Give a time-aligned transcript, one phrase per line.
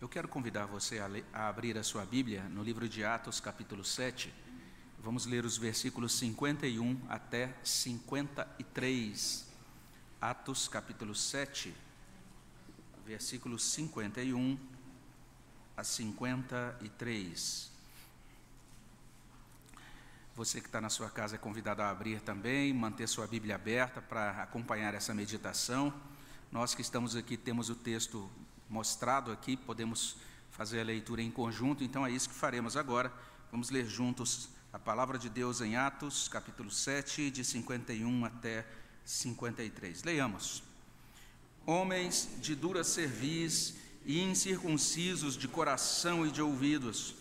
[0.00, 3.40] Eu quero convidar você a, ler, a, abrir a sua Bíblia no livro de Atos,
[3.40, 4.32] capítulo 7.
[5.00, 9.44] Vamos ler os versículos 51 até 53.
[10.20, 11.74] Atos, capítulo 7,
[13.04, 14.56] versículos 51
[15.76, 17.72] a 53.
[20.36, 24.00] Você que está na sua casa é convidado a abrir também, manter sua Bíblia aberta
[24.00, 25.92] para acompanhar essa meditação.
[26.52, 28.30] Nós que estamos aqui temos o texto
[28.68, 30.16] mostrado aqui, podemos
[30.50, 33.12] fazer a leitura em conjunto, então é isso que faremos agora.
[33.50, 38.66] Vamos ler juntos a palavra de Deus em Atos, capítulo 7, de 51 até
[39.04, 40.02] 53.
[40.02, 40.62] Leiamos.
[41.64, 43.74] Homens de dura cerviz
[44.04, 47.14] e incircuncisos de coração e de ouvidos,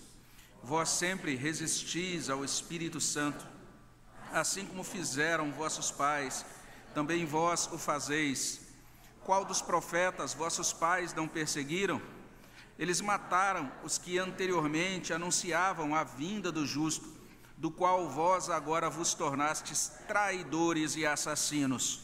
[0.63, 3.45] vós sempre resistis ao Espírito Santo,
[4.31, 6.45] assim como fizeram vossos pais,
[6.93, 8.66] também vós o fazeis
[9.27, 12.01] qual dos profetas vossos pais não perseguiram?
[12.79, 17.13] Eles mataram os que anteriormente anunciavam a vinda do justo,
[17.57, 22.03] do qual vós agora vos tornastes traidores e assassinos.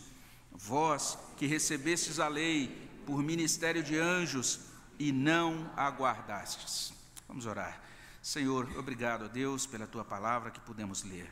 [0.52, 4.60] Vós que recebestes a lei por ministério de anjos
[5.00, 6.92] e não aguardastes.
[7.26, 7.82] Vamos orar.
[8.22, 11.32] Senhor, obrigado a Deus pela tua palavra que pudemos ler.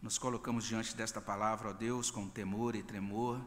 [0.00, 3.40] Nos colocamos diante desta palavra, ó Deus, com temor e tremor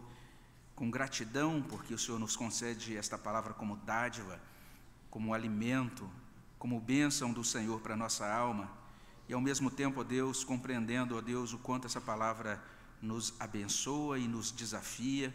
[0.81, 4.41] com gratidão, porque o Senhor nos concede esta palavra como dádiva,
[5.11, 6.09] como alimento,
[6.57, 8.67] como bênção do Senhor para a nossa alma,
[9.29, 12.59] e ao mesmo tempo, ó Deus, compreendendo, ó Deus, o quanto essa palavra
[12.99, 15.31] nos abençoa e nos desafia,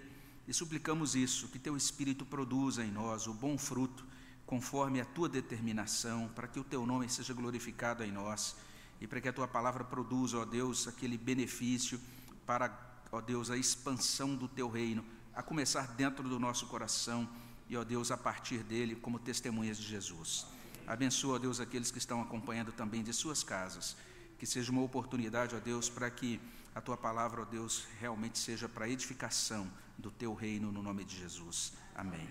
[0.48, 4.04] e suplicamos isso, que Teu Espírito produza em nós o bom fruto,
[4.44, 8.56] conforme a Tua determinação, para que o Teu nome seja glorificado em nós,
[9.00, 12.00] e para que a Tua palavra produza, ó Deus, aquele benefício
[12.44, 12.76] para,
[13.12, 15.04] ó Deus, a expansão do Teu reino,
[15.36, 17.28] a começar dentro do nosso coração
[17.68, 20.46] e, ó Deus, a partir dele, como testemunhas de Jesus.
[20.86, 23.96] Abençoa, ó Deus, aqueles que estão acompanhando também de suas casas.
[24.38, 26.40] Que seja uma oportunidade, ó Deus, para que
[26.74, 31.18] a tua palavra, ó Deus, realmente seja para edificação do teu reino, no nome de
[31.18, 31.74] Jesus.
[31.94, 32.26] Amém.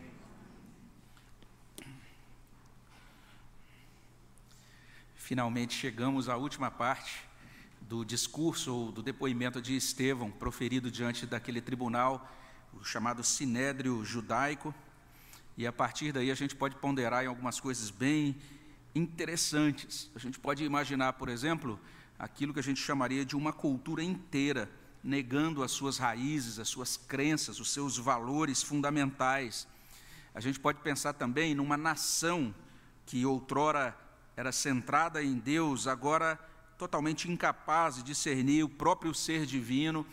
[5.16, 7.24] Finalmente chegamos à última parte
[7.82, 12.28] do discurso ou do depoimento de Estevão, proferido diante daquele tribunal
[12.80, 14.74] o chamado sinédrio judaico,
[15.58, 18.36] e a partir daí a gente pode ponderar em algumas coisas bem
[18.94, 20.10] interessantes.
[20.16, 21.80] A gente pode imaginar, por exemplo,
[22.20, 24.70] aquilo que a gente chamaria de uma cultura inteira,
[25.04, 29.68] negando as suas raízes, as suas crenças, os seus valores fundamentais.
[30.34, 32.54] A gente pode pensar também numa nação
[33.06, 33.96] que outrora
[34.36, 36.38] era centrada em Deus, agora
[36.78, 40.06] totalmente incapaz de discernir o próprio ser divino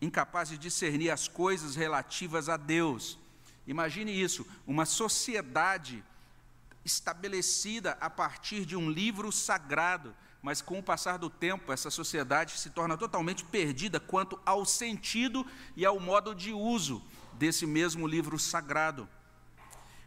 [0.00, 3.18] incapaz de discernir as coisas relativas a Deus.
[3.66, 6.02] Imagine isso, uma sociedade
[6.84, 12.58] estabelecida a partir de um livro sagrado, mas com o passar do tempo, essa sociedade
[12.58, 15.44] se torna totalmente perdida quanto ao sentido
[15.76, 17.02] e ao modo de uso
[17.34, 19.08] desse mesmo livro sagrado.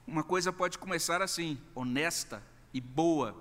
[0.08, 2.42] Uma coisa pode começar assim, honesta
[2.74, 3.36] e boa,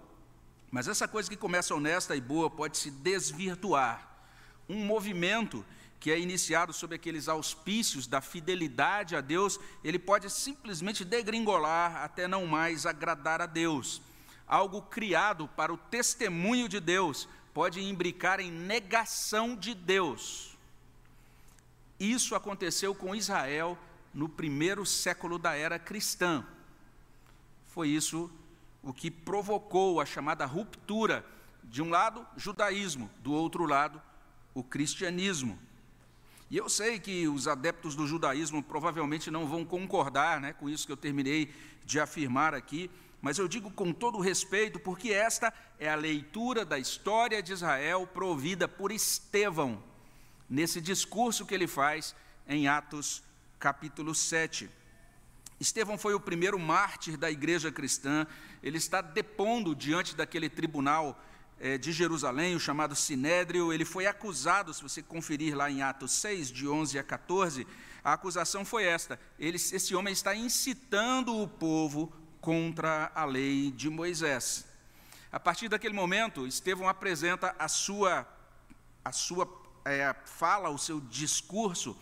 [0.71, 4.09] mas essa coisa que começa honesta e boa pode se desvirtuar.
[4.69, 5.65] Um movimento
[6.01, 12.27] que é iniciado sob aqueles auspícios da fidelidade a Deus, ele pode simplesmente degringolar até
[12.27, 14.01] não mais agradar a Deus.
[14.47, 20.57] Algo criado para o testemunho de Deus pode imbricar em negação de Deus.
[21.99, 23.79] Isso aconteceu com Israel
[24.15, 26.47] no primeiro século da era cristã.
[27.67, 28.31] Foi isso
[28.83, 31.25] o que provocou a chamada ruptura.
[31.63, 34.01] De um lado, judaísmo, do outro lado,
[34.55, 35.59] o cristianismo.
[36.51, 40.85] E eu sei que os adeptos do judaísmo provavelmente não vão concordar né, com isso
[40.85, 42.91] que eu terminei de afirmar aqui,
[43.23, 48.05] mas eu digo com todo respeito, porque esta é a leitura da história de Israel
[48.07, 49.81] provida por Estevão,
[50.49, 52.17] nesse discurso que ele faz
[52.49, 53.23] em Atos
[53.61, 54.69] capítulo 7.
[55.61, 58.27] Estevão foi o primeiro mártir da igreja cristã,
[58.61, 61.17] ele está depondo diante daquele tribunal
[61.81, 66.51] de Jerusalém, o chamado Sinédrio, ele foi acusado, se você conferir lá em Atos 6,
[66.51, 67.67] de 11 a 14,
[68.03, 73.91] a acusação foi esta: ele, esse homem está incitando o povo contra a lei de
[73.91, 74.65] Moisés.
[75.31, 78.27] A partir daquele momento, Estevão apresenta a sua,
[79.05, 79.47] a sua
[79.85, 81.97] é, fala, o seu discurso,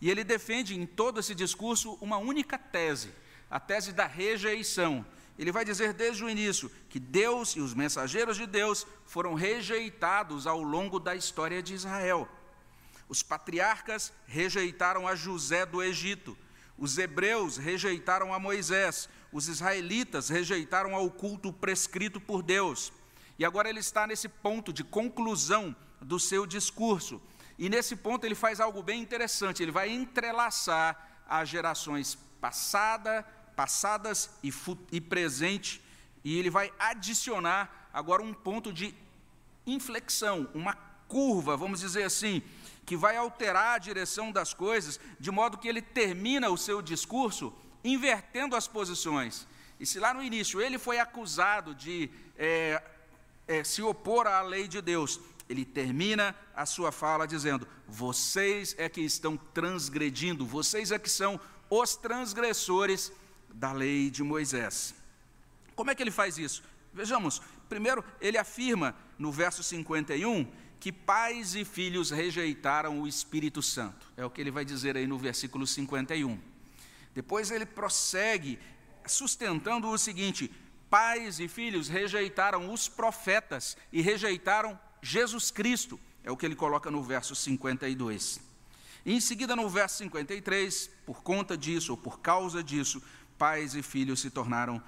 [0.00, 3.12] e ele defende em todo esse discurso uma única tese,
[3.50, 5.04] a tese da rejeição
[5.38, 10.46] ele vai dizer desde o início que Deus e os mensageiros de Deus foram rejeitados
[10.46, 12.28] ao longo da história de Israel.
[13.08, 16.36] Os patriarcas rejeitaram a José do Egito,
[16.78, 22.92] os hebreus rejeitaram a Moisés, os israelitas rejeitaram ao culto prescrito por Deus.
[23.38, 27.20] E agora ele está nesse ponto de conclusão do seu discurso.
[27.58, 33.26] E nesse ponto ele faz algo bem interessante, ele vai entrelaçar as gerações passada,
[33.60, 34.50] passadas e,
[34.90, 35.82] e presente,
[36.24, 38.94] e ele vai adicionar agora um ponto de
[39.66, 40.72] inflexão, uma
[41.06, 42.42] curva, vamos dizer assim,
[42.86, 47.52] que vai alterar a direção das coisas, de modo que ele termina o seu discurso
[47.84, 49.46] invertendo as posições.
[49.78, 52.08] E se lá no início ele foi acusado de
[52.38, 52.82] é,
[53.46, 55.20] é, se opor à lei de Deus,
[55.50, 61.38] ele termina a sua fala dizendo: Vocês é que estão transgredindo, vocês é que são
[61.68, 63.12] os transgressores
[63.54, 64.94] da lei de Moisés.
[65.74, 66.62] Como é que ele faz isso?
[66.92, 70.50] Vejamos, primeiro ele afirma no verso 51
[70.80, 74.10] que pais e filhos rejeitaram o Espírito Santo.
[74.16, 76.40] É o que ele vai dizer aí no versículo 51.
[77.14, 78.58] Depois ele prossegue
[79.06, 80.50] sustentando o seguinte:
[80.88, 86.00] pais e filhos rejeitaram os profetas e rejeitaram Jesus Cristo.
[86.24, 88.40] É o que ele coloca no verso 52.
[89.04, 93.02] E em seguida, no verso 53, por conta disso, ou por causa disso,
[93.40, 94.82] pais e filhos se tornaram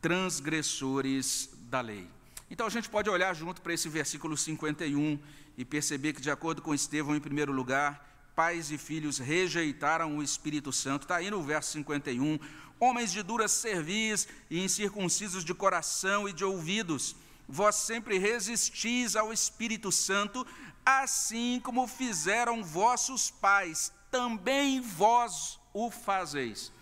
[0.00, 2.08] transgressores da lei.
[2.48, 5.18] Então a gente pode olhar junto para esse versículo 51
[5.58, 10.22] e perceber que, de acordo com Estevão, em primeiro lugar, pais e filhos rejeitaram o
[10.22, 11.02] Espírito Santo.
[11.02, 12.38] Está aí no verso 51.
[12.78, 17.16] Homens de dura cerviz e incircuncisos de coração e de ouvidos,
[17.48, 20.46] vós sempre resistis ao Espírito Santo,
[20.84, 26.75] assim como fizeram vossos pais, também vós o fazeis.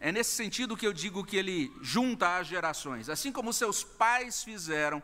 [0.00, 3.08] É nesse sentido que eu digo que ele junta as gerações.
[3.08, 5.02] Assim como seus pais fizeram,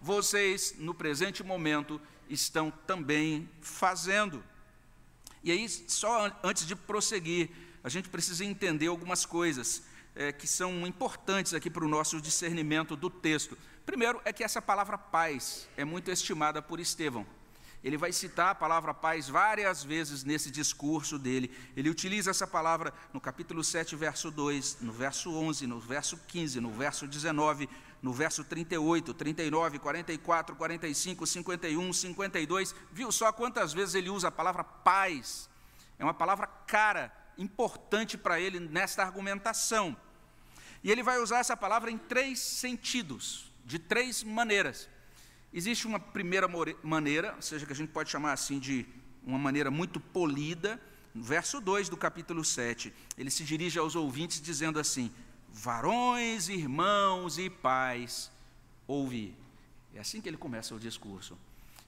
[0.00, 4.42] vocês, no presente momento, estão também fazendo.
[5.44, 7.50] E aí, só antes de prosseguir,
[7.84, 9.82] a gente precisa entender algumas coisas
[10.14, 13.56] é, que são importantes aqui para o nosso discernimento do texto.
[13.84, 17.26] Primeiro, é que essa palavra paz é muito estimada por Estevão.
[17.82, 21.50] Ele vai citar a palavra paz várias vezes nesse discurso dele.
[21.76, 26.60] Ele utiliza essa palavra no capítulo 7, verso 2, no verso 11, no verso 15,
[26.60, 27.68] no verso 19,
[28.00, 32.74] no verso 38, 39, 44, 45, 51, 52.
[32.92, 35.50] Viu só quantas vezes ele usa a palavra paz?
[35.98, 39.96] É uma palavra cara, importante para ele nesta argumentação.
[40.84, 44.88] E ele vai usar essa palavra em três sentidos, de três maneiras.
[45.52, 46.48] Existe uma primeira
[46.82, 48.86] maneira, ou seja, que a gente pode chamar assim de
[49.24, 50.80] uma maneira muito polida,
[51.14, 55.12] no verso 2 do capítulo 7, ele se dirige aos ouvintes dizendo assim:
[55.52, 58.30] Varões, irmãos e pais,
[58.86, 59.34] ouvi.
[59.94, 61.36] É assim que ele começa o discurso.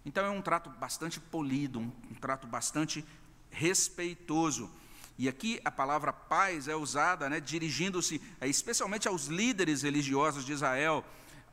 [0.05, 3.02] Então é um trato bastante polido, um, um trato bastante
[3.50, 4.70] respeitoso.
[5.17, 10.52] E aqui a palavra paz é usada, né, dirigindo-se é, especialmente aos líderes religiosos de
[10.52, 11.02] Israel,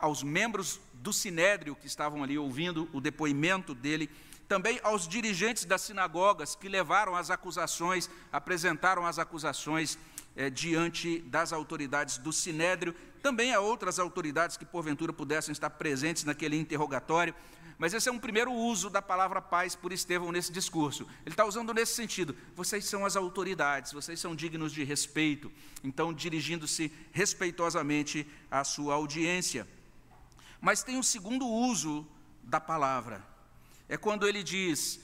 [0.02, 4.10] aos membros do sinédrio que estavam ali ouvindo o depoimento dele,
[4.48, 9.96] também aos dirigentes das sinagogas que levaram as acusações, apresentaram as acusações
[10.36, 16.24] é, diante das autoridades do sinédrio, também a outras autoridades que porventura pudessem estar presentes
[16.24, 17.34] naquele interrogatório.
[17.78, 21.06] Mas esse é um primeiro uso da palavra paz por Estevão nesse discurso.
[21.24, 25.50] Ele está usando nesse sentido: vocês são as autoridades, vocês são dignos de respeito.
[25.82, 29.66] Então, dirigindo-se respeitosamente à sua audiência.
[30.62, 32.06] Mas tem um segundo uso
[32.40, 33.26] da palavra.
[33.88, 35.00] É quando ele diz,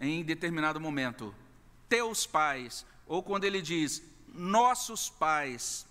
[0.00, 1.34] em determinado momento,
[1.86, 5.86] teus pais, ou quando ele diz, nossos pais.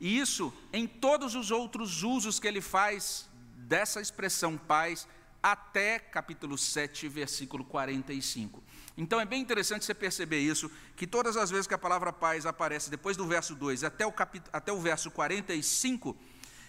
[0.00, 5.06] E isso em todos os outros usos que ele faz dessa expressão pais,
[5.42, 8.62] até capítulo 7, versículo 45.
[8.96, 12.46] Então é bem interessante você perceber isso, que todas as vezes que a palavra paz
[12.46, 16.16] aparece depois do verso 2 até o, capítulo, até o verso 45,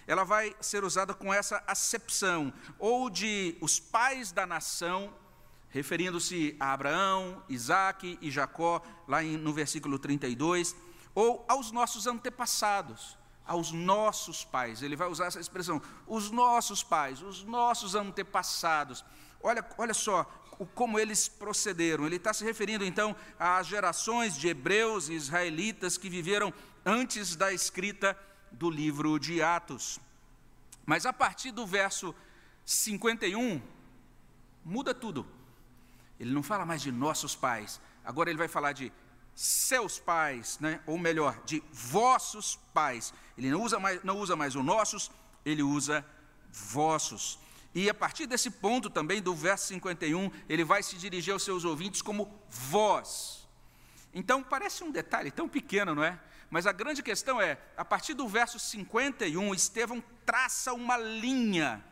[0.06, 5.12] ela vai ser usada com essa acepção, ou de os pais da nação,
[5.70, 10.76] referindo-se a Abraão, Isaac e Jacó, lá no versículo 32,
[11.14, 14.82] ou aos nossos antepassados, aos nossos pais.
[14.82, 19.04] Ele vai usar essa expressão, os nossos pais, os nossos antepassados.
[19.42, 20.24] Olha, olha só
[20.74, 22.06] como eles procederam.
[22.06, 26.52] Ele está se referindo então às gerações de hebreus e israelitas que viveram
[26.84, 28.16] antes da escrita
[28.54, 29.98] do livro de Atos.
[30.86, 32.14] Mas a partir do verso
[32.64, 33.60] 51,
[34.64, 35.26] muda tudo.
[36.18, 38.92] Ele não fala mais de nossos pais, agora ele vai falar de
[39.34, 40.80] seus pais, né?
[40.86, 43.12] ou melhor, de vossos pais.
[43.36, 45.10] Ele não usa mais, não usa mais o nossos,
[45.44, 46.06] ele usa
[46.52, 47.38] vossos.
[47.74, 51.64] E a partir desse ponto também, do verso 51, ele vai se dirigir aos seus
[51.64, 53.48] ouvintes como vós.
[54.14, 56.20] Então, parece um detalhe tão pequeno, não é?
[56.54, 61.84] Mas a grande questão é: a partir do verso 51, Estevão traça uma linha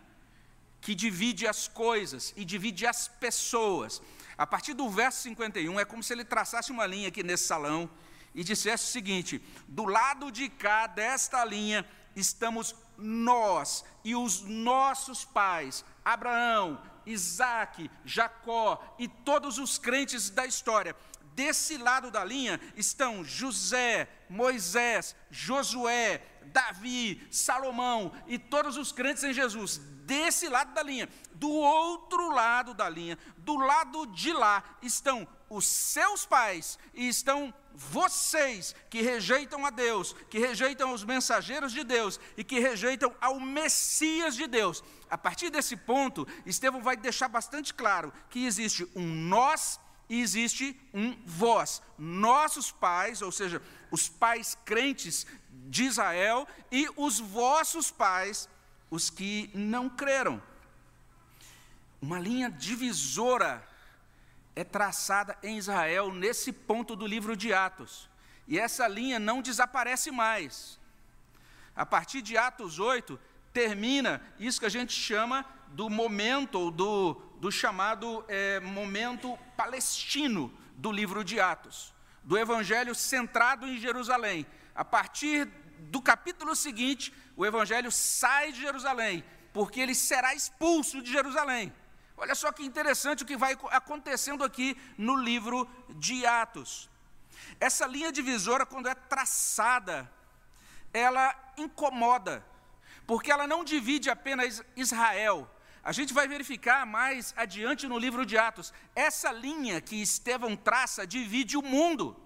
[0.80, 4.00] que divide as coisas e divide as pessoas.
[4.38, 7.90] A partir do verso 51, é como se ele traçasse uma linha aqui nesse salão
[8.32, 15.24] e dissesse o seguinte: do lado de cá desta linha estamos nós e os nossos
[15.24, 20.94] pais, Abraão, Isaac, Jacó e todos os crentes da história.
[21.34, 29.32] Desse lado da linha estão José, Moisés, Josué, Davi, Salomão e todos os crentes em
[29.32, 29.78] Jesus.
[30.04, 31.08] Desse lado da linha.
[31.34, 37.52] Do outro lado da linha, do lado de lá, estão os seus pais e estão
[37.74, 43.40] vocês que rejeitam a Deus, que rejeitam os mensageiros de Deus e que rejeitam ao
[43.40, 44.82] Messias de Deus.
[45.10, 49.80] A partir desse ponto, Estevão vai deixar bastante claro que existe um nós
[50.12, 51.80] e existe um vós.
[51.96, 58.46] Nossos pais, ou seja, os pais crentes de Israel e os vossos pais,
[58.90, 60.42] os que não creram.
[61.98, 63.66] Uma linha divisora
[64.54, 68.06] é traçada em Israel nesse ponto do livro de Atos.
[68.46, 70.78] E essa linha não desaparece mais.
[71.74, 73.18] A partir de Atos 8,
[73.50, 80.56] termina isso que a gente chama do momento, ou do, do chamado é, momento palestino
[80.76, 84.46] do livro de Atos, do evangelho centrado em Jerusalém.
[84.72, 85.46] A partir
[85.90, 91.74] do capítulo seguinte, o evangelho sai de Jerusalém, porque ele será expulso de Jerusalém.
[92.16, 96.88] Olha só que interessante o que vai acontecendo aqui no livro de Atos.
[97.58, 100.08] Essa linha divisora, quando é traçada,
[100.94, 102.46] ela incomoda,
[103.04, 105.51] porque ela não divide apenas Israel.
[105.82, 108.72] A gente vai verificar mais adiante no livro de Atos.
[108.94, 112.16] Essa linha que Estevão traça divide o mundo.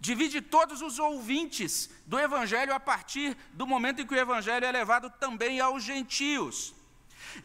[0.00, 4.72] Divide todos os ouvintes do Evangelho a partir do momento em que o Evangelho é
[4.72, 6.74] levado também aos gentios.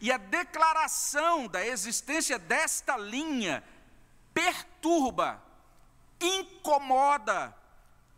[0.00, 3.62] E a declaração da existência desta linha
[4.32, 5.42] perturba,
[6.20, 7.54] incomoda,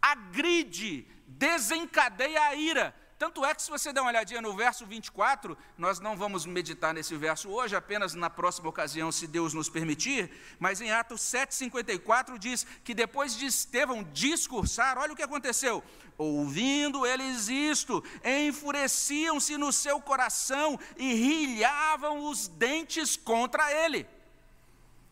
[0.00, 3.01] agride, desencadeia a ira.
[3.23, 6.93] Tanto é que, se você der uma olhadinha no verso 24, nós não vamos meditar
[6.93, 12.37] nesse verso hoje, apenas na próxima ocasião, se Deus nos permitir, mas em Atos 7,54
[12.37, 15.85] diz que depois de Estevão discursar, olha o que aconteceu:
[16.19, 24.05] Ouvindo eles isto, enfureciam-se no seu coração e rilhavam os dentes contra ele.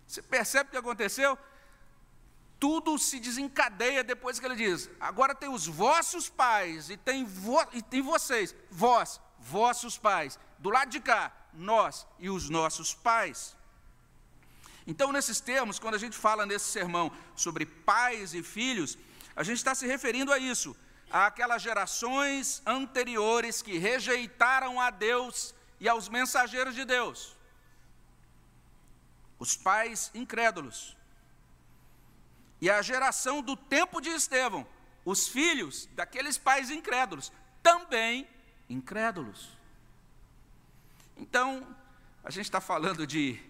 [0.05, 1.39] Você percebe o que aconteceu?
[2.61, 7.59] Tudo se desencadeia depois que ele diz: agora tem os vossos pais e tem, vo,
[7.73, 10.39] e tem vocês, vós, vossos pais.
[10.59, 13.57] Do lado de cá, nós e os nossos pais.
[14.87, 18.99] Então, nesses termos, quando a gente fala nesse sermão sobre pais e filhos,
[19.35, 20.77] a gente está se referindo a isso
[21.11, 27.37] àquelas gerações anteriores que rejeitaram a Deus e aos mensageiros de Deus.
[29.39, 30.97] Os pais incrédulos.
[32.61, 34.67] E a geração do tempo de Estevão,
[35.05, 38.29] os filhos daqueles pais incrédulos, também
[38.69, 39.49] incrédulos.
[41.17, 41.67] Então,
[42.23, 43.41] a gente está falando de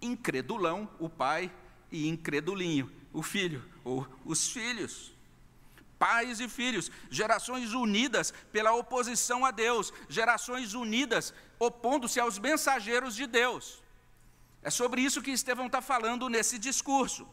[0.00, 1.52] incredulão, o pai,
[1.90, 5.14] e incredulinho, o filho, ou os filhos
[5.98, 13.26] pais e filhos, gerações unidas pela oposição a Deus, gerações unidas opondo-se aos mensageiros de
[13.26, 13.82] Deus.
[14.62, 17.26] É sobre isso que Estevão está falando nesse discurso.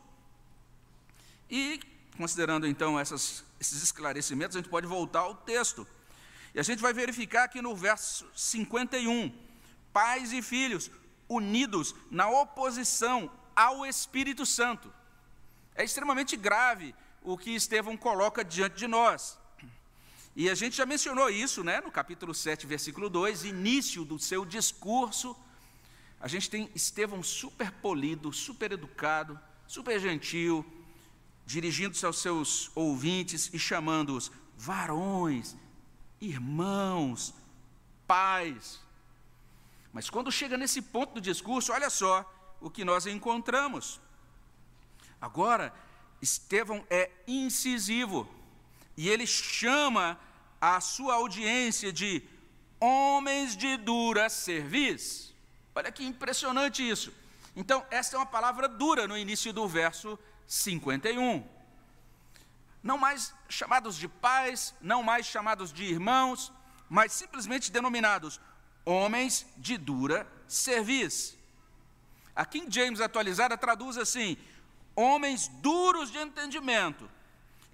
[1.51, 1.81] E,
[2.15, 5.85] considerando então essas, esses esclarecimentos, a gente pode voltar ao texto.
[6.55, 9.33] E a gente vai verificar aqui no verso 51,
[9.91, 10.89] pais e filhos
[11.27, 14.91] unidos na oposição ao Espírito Santo.
[15.75, 19.37] É extremamente grave o que Estevão coloca diante de nós.
[20.33, 24.45] E a gente já mencionou isso, né, no capítulo 7, versículo 2, início do seu
[24.45, 25.35] discurso.
[26.19, 30.65] A gente tem Estevão super polido, super educado, super gentil,
[31.51, 35.55] dirigindo-se aos seus ouvintes e chamando-os varões,
[36.19, 37.33] irmãos,
[38.07, 38.79] pais.
[39.91, 42.13] Mas quando chega nesse ponto do discurso, olha só
[42.61, 43.99] o que nós encontramos.
[45.19, 45.73] Agora,
[46.21, 48.29] Estevão é incisivo
[48.95, 50.17] e ele chama
[50.59, 52.23] a sua audiência de
[52.79, 55.33] homens de dura cerviz.
[55.75, 57.11] Olha que impressionante isso.
[57.55, 60.17] Então, essa é uma palavra dura no início do verso
[60.47, 61.43] 51.
[62.83, 66.51] Não mais chamados de pais, não mais chamados de irmãos,
[66.89, 68.39] mas simplesmente denominados
[68.85, 71.37] homens de dura cerviz.
[72.35, 74.37] A King James atualizada traduz assim:
[74.95, 77.09] homens duros de entendimento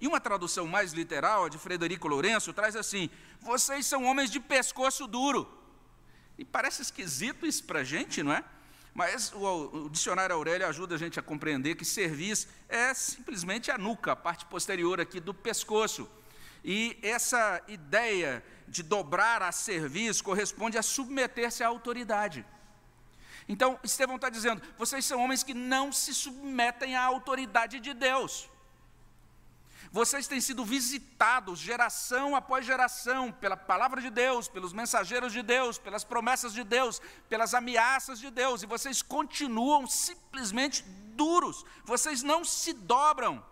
[0.00, 3.10] E uma tradução mais literal, a de Frederico Lourenço, traz assim:
[3.40, 5.50] vocês são homens de pescoço duro.
[6.36, 8.44] E parece esquisito isso para a gente, não é?
[8.98, 13.78] Mas o, o, dicionário Aurélio ajuda a gente a compreender que cerviz é simplesmente a
[13.78, 16.10] nuca, a parte posterior aqui do pescoço.
[16.64, 22.44] E essa ideia de dobrar a cerviz corresponde a submeter-se à autoridade.
[23.48, 28.50] Então, Estevão está dizendo: vocês são homens que não se submetem à autoridade de Deus.
[29.90, 35.78] Vocês têm sido visitados geração após geração pela palavra de Deus, pelos mensageiros de Deus,
[35.78, 40.82] pelas promessas de Deus, pelas ameaças de Deus, e vocês continuam simplesmente
[41.14, 43.42] duros, vocês não se dobram.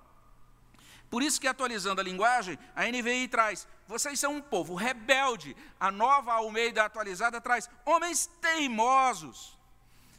[1.09, 5.57] Por isso que atualizando a linguagem, a NVI traz: vocês são um povo rebelde.
[5.81, 9.57] A nova Almeida atualizada traz: homens teimosos.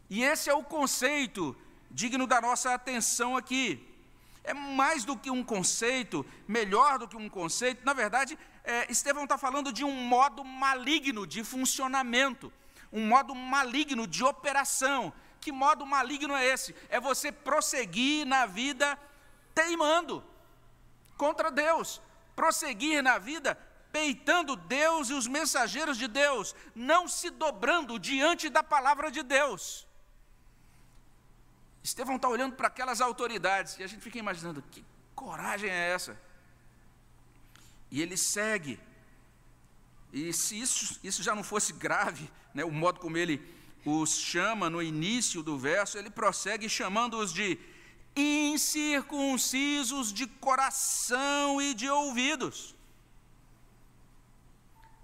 [0.10, 1.56] E esse é o conceito
[1.92, 3.86] digno da nossa atenção aqui
[4.48, 7.86] é mais do que um conceito, melhor do que um conceito.
[7.86, 12.52] Na verdade, é, Estevão está falando de um modo maligno de funcionamento,
[12.92, 15.14] um modo maligno de operação.
[15.42, 16.74] Que modo maligno é esse?
[16.90, 18.98] É você prosseguir na vida
[19.54, 20.24] teimando
[21.18, 22.02] contra Deus,
[22.36, 23.58] prosseguir na vida
[23.92, 29.87] peitando Deus e os mensageiros de Deus, não se dobrando diante da palavra de Deus.
[31.88, 34.84] Estevão está olhando para aquelas autoridades e a gente fica imaginando: que
[35.16, 36.20] coragem é essa?
[37.90, 38.78] E ele segue.
[40.12, 43.36] E se isso, isso já não fosse grave, né, o modo como ele
[43.86, 47.58] os chama no início do verso, ele prossegue chamando-os de
[48.18, 52.76] incircuncisos de coração e de ouvidos.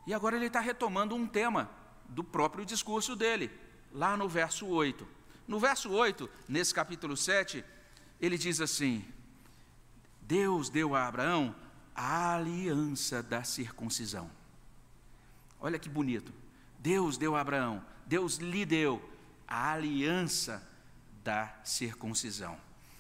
[0.05, 1.71] E agora ele está retomando um tema
[2.09, 3.49] do próprio discurso dele,
[3.89, 5.12] lá no verso 8.
[5.47, 7.63] No verso 8, nesse capítulo 7,
[8.19, 9.05] ele diz assim:
[10.21, 11.55] Deus deu a Abraão
[11.95, 14.29] a aliança da circuncisão.
[15.59, 16.33] Olha que bonito.
[16.79, 19.01] Deus deu a Abraão, Deus lhe deu
[19.47, 20.61] a aliança
[21.23, 22.57] da circuncisão.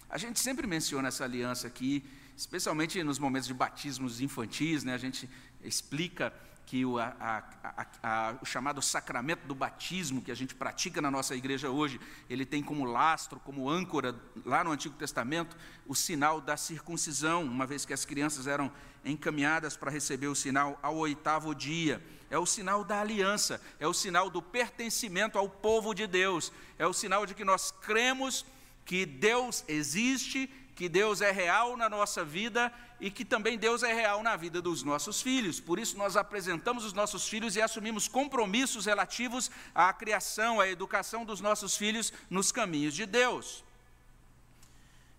[0.09, 2.05] A gente sempre menciona essa aliança aqui,
[2.37, 4.93] especialmente nos momentos de batismos infantis, né?
[4.93, 5.29] a gente
[5.61, 6.33] explica
[6.65, 11.11] que o, a, a, a, o, chamado sacramento do batismo que a gente pratica na
[11.11, 11.99] nossa igreja hoje,
[12.29, 17.65] ele tem como lastro, como âncora, lá no Antigo Testamento, o sinal da circuncisão, uma
[17.65, 18.71] vez que as crianças eram
[19.05, 22.01] encaminhadas para receber o sinal ao oitavo dia.
[22.29, 26.87] É o sinal da aliança, é o sinal do pertencimento ao povo de Deus, é
[26.87, 28.45] o sinal de que nós cremos
[28.85, 32.71] que Deus existe que Deus é real na nossa vida
[33.03, 35.59] e que também Deus é real na vida dos nossos filhos.
[35.59, 41.25] Por isso, nós apresentamos os nossos filhos e assumimos compromissos relativos à criação, à educação
[41.25, 43.61] dos nossos filhos nos caminhos de Deus.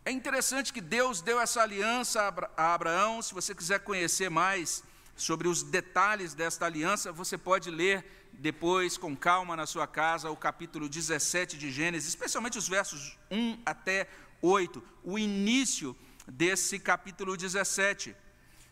[0.03, 2.23] É interessante que Deus deu essa aliança
[2.57, 3.21] a Abraão.
[3.21, 4.83] Se você quiser conhecer mais
[5.15, 10.37] sobre os detalhes desta aliança, você pode ler depois, com calma, na sua casa, o
[10.39, 14.09] capítulo 17 de Gênesis, especialmente os versos 1 até
[14.41, 15.95] 8, o início
[16.27, 18.17] desse capítulo 17.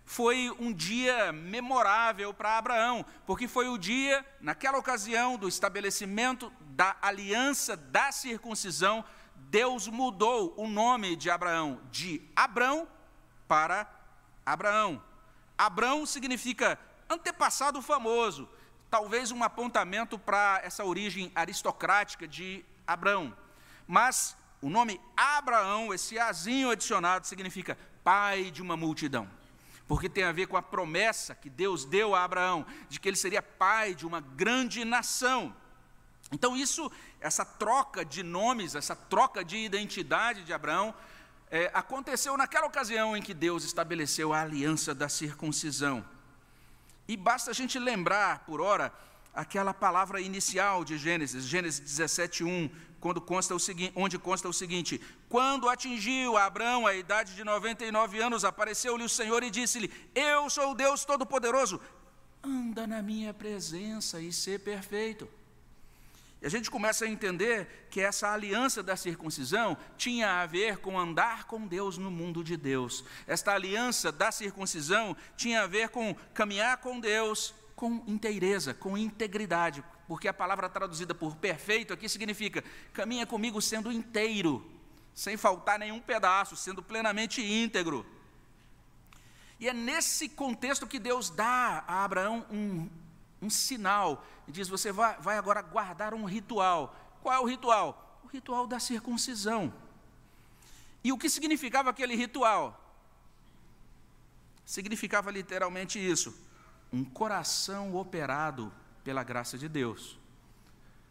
[0.04, 6.96] Foi um dia memorável para Abraão, porque foi o dia, naquela ocasião, do estabelecimento da
[7.00, 9.04] aliança da circuncisão.
[9.36, 12.88] Deus mudou o nome de Abraão de Abrão
[13.46, 13.86] para
[14.44, 15.02] Abraão.
[15.56, 18.48] Abrão significa antepassado famoso,
[18.90, 23.36] talvez um apontamento para essa origem aristocrática de Abrão.
[23.86, 29.29] Mas o nome Abraão, esse azinho adicionado, significa pai de uma multidão.
[29.88, 33.16] Porque tem a ver com a promessa que Deus deu a Abraão de que ele
[33.16, 35.55] seria pai de uma grande nação.
[36.31, 40.94] Então, isso, essa troca de nomes, essa troca de identidade de Abraão,
[41.51, 46.05] é, aconteceu naquela ocasião em que Deus estabeleceu a aliança da circuncisão.
[47.07, 48.92] E basta a gente lembrar, por hora,
[49.35, 52.70] aquela palavra inicial de Gênesis, Gênesis 17, 1,
[53.02, 58.20] quando consta o seguinte, onde consta o seguinte: Quando atingiu Abraão a idade de 99
[58.20, 61.80] anos, apareceu-lhe o Senhor e disse-lhe: Eu sou o Deus Todo-Poderoso,
[62.42, 65.28] anda na minha presença e ser perfeito.
[66.40, 70.98] E a gente começa a entender que essa aliança da circuncisão tinha a ver com
[70.98, 73.04] andar com Deus no mundo de Deus.
[73.26, 77.52] Esta aliança da circuncisão tinha a ver com caminhar com Deus
[77.83, 83.90] com inteireza, com integridade, porque a palavra traduzida por perfeito aqui significa caminha comigo sendo
[83.90, 84.64] inteiro,
[85.12, 88.07] sem faltar nenhum pedaço, sendo plenamente íntegro.
[89.59, 92.88] E é nesse contexto que Deus dá a Abraão um,
[93.42, 96.95] um sinal, e diz: Você vai, vai agora guardar um ritual.
[97.21, 98.21] Qual é o ritual?
[98.23, 99.75] O ritual da circuncisão.
[101.03, 102.79] E o que significava aquele ritual?
[104.64, 106.33] significava literalmente isso:
[106.92, 110.18] um coração operado pela graça de Deus.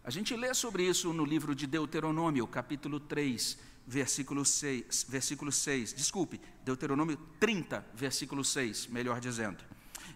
[0.03, 5.93] A gente lê sobre isso no livro de Deuteronômio, capítulo 3, versículo 6, versículo 6.
[5.93, 9.63] Desculpe, Deuteronômio 30, versículo 6, melhor dizendo.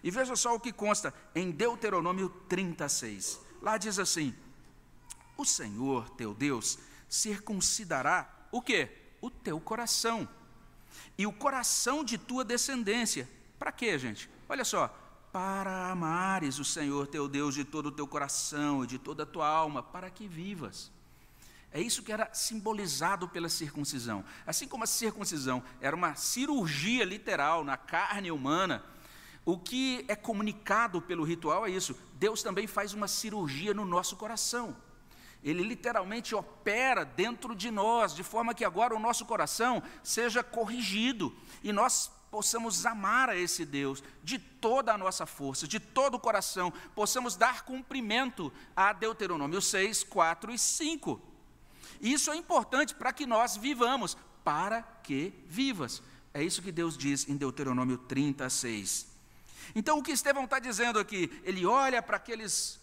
[0.02, 3.40] E veja só o que consta em Deuteronômio 36.
[3.60, 4.34] Lá diz assim:
[5.36, 8.88] O Senhor teu Deus circuncidará o quê?
[9.20, 10.28] O teu coração.
[11.18, 13.28] E o coração de tua descendência.
[13.58, 14.28] Para quê, gente?
[14.48, 14.94] Olha só,
[15.36, 19.26] para amares o Senhor teu Deus de todo o teu coração e de toda a
[19.26, 20.90] tua alma, para que vivas.
[21.70, 24.24] É isso que era simbolizado pela circuncisão.
[24.46, 28.82] Assim como a circuncisão era uma cirurgia literal na carne humana,
[29.44, 31.94] o que é comunicado pelo ritual é isso.
[32.14, 34.74] Deus também faz uma cirurgia no nosso coração.
[35.44, 41.30] Ele literalmente opera dentro de nós, de forma que agora o nosso coração seja corrigido
[41.62, 46.20] e nós possamos amar a esse Deus de toda a nossa força, de todo o
[46.20, 51.18] coração, possamos dar cumprimento a Deuteronômio 6, 4 e 5.
[51.98, 56.02] Isso é importante para que nós vivamos, para que vivas.
[56.34, 59.06] É isso que Deus diz em Deuteronômio 36.
[59.74, 61.40] Então, o que Estevão está dizendo aqui?
[61.42, 62.78] Ele olha para aqueles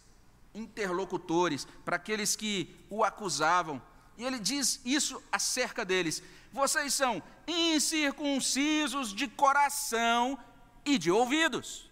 [0.56, 3.80] interlocutores, para aqueles que o acusavam,
[4.18, 10.38] e ele diz isso acerca deles: vocês são incircuncisos de coração
[10.86, 11.90] e de ouvidos.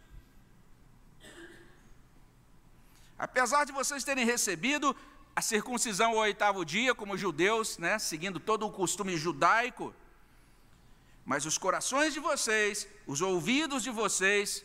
[3.18, 4.96] Apesar de vocês terem recebido
[5.36, 9.94] a circuncisão ao oitavo dia, como judeus, né, seguindo todo o costume judaico,
[11.26, 14.64] mas os corações de vocês, os ouvidos de vocês,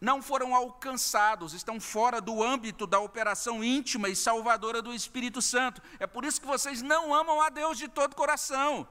[0.00, 5.82] não foram alcançados, estão fora do âmbito da operação íntima e salvadora do Espírito Santo.
[5.98, 8.88] É por isso que vocês não amam a Deus de todo coração.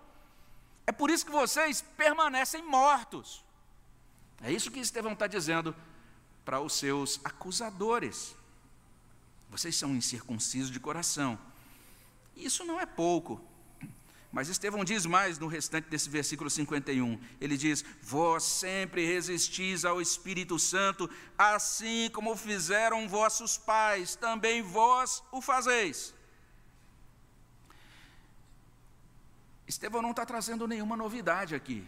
[0.90, 3.46] É por isso que vocês permanecem mortos.
[4.42, 5.76] É isso que Estevão está dizendo
[6.44, 8.36] para os seus acusadores.
[9.52, 11.38] Vocês são incircuncisos de coração.
[12.36, 13.40] Isso não é pouco.
[14.32, 17.22] Mas Estevão diz mais no restante desse versículo 51.
[17.40, 25.22] Ele diz: Vós sempre resistis ao Espírito Santo, assim como fizeram vossos pais, também vós
[25.32, 26.16] o fazeis.
[29.70, 31.86] Estevão não está trazendo nenhuma novidade aqui.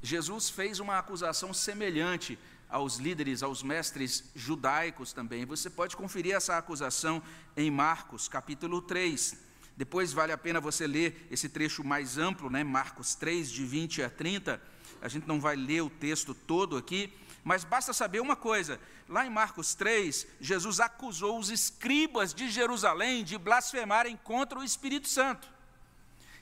[0.00, 2.38] Jesus fez uma acusação semelhante
[2.70, 5.44] aos líderes, aos mestres judaicos também.
[5.44, 7.22] Você pode conferir essa acusação
[7.54, 9.36] em Marcos, capítulo 3.
[9.76, 12.64] Depois vale a pena você ler esse trecho mais amplo, né?
[12.64, 14.58] Marcos 3, de 20 a 30.
[15.02, 17.12] A gente não vai ler o texto todo aqui,
[17.44, 23.22] mas basta saber uma coisa: lá em Marcos 3, Jesus acusou os escribas de Jerusalém
[23.22, 25.52] de blasfemarem contra o Espírito Santo.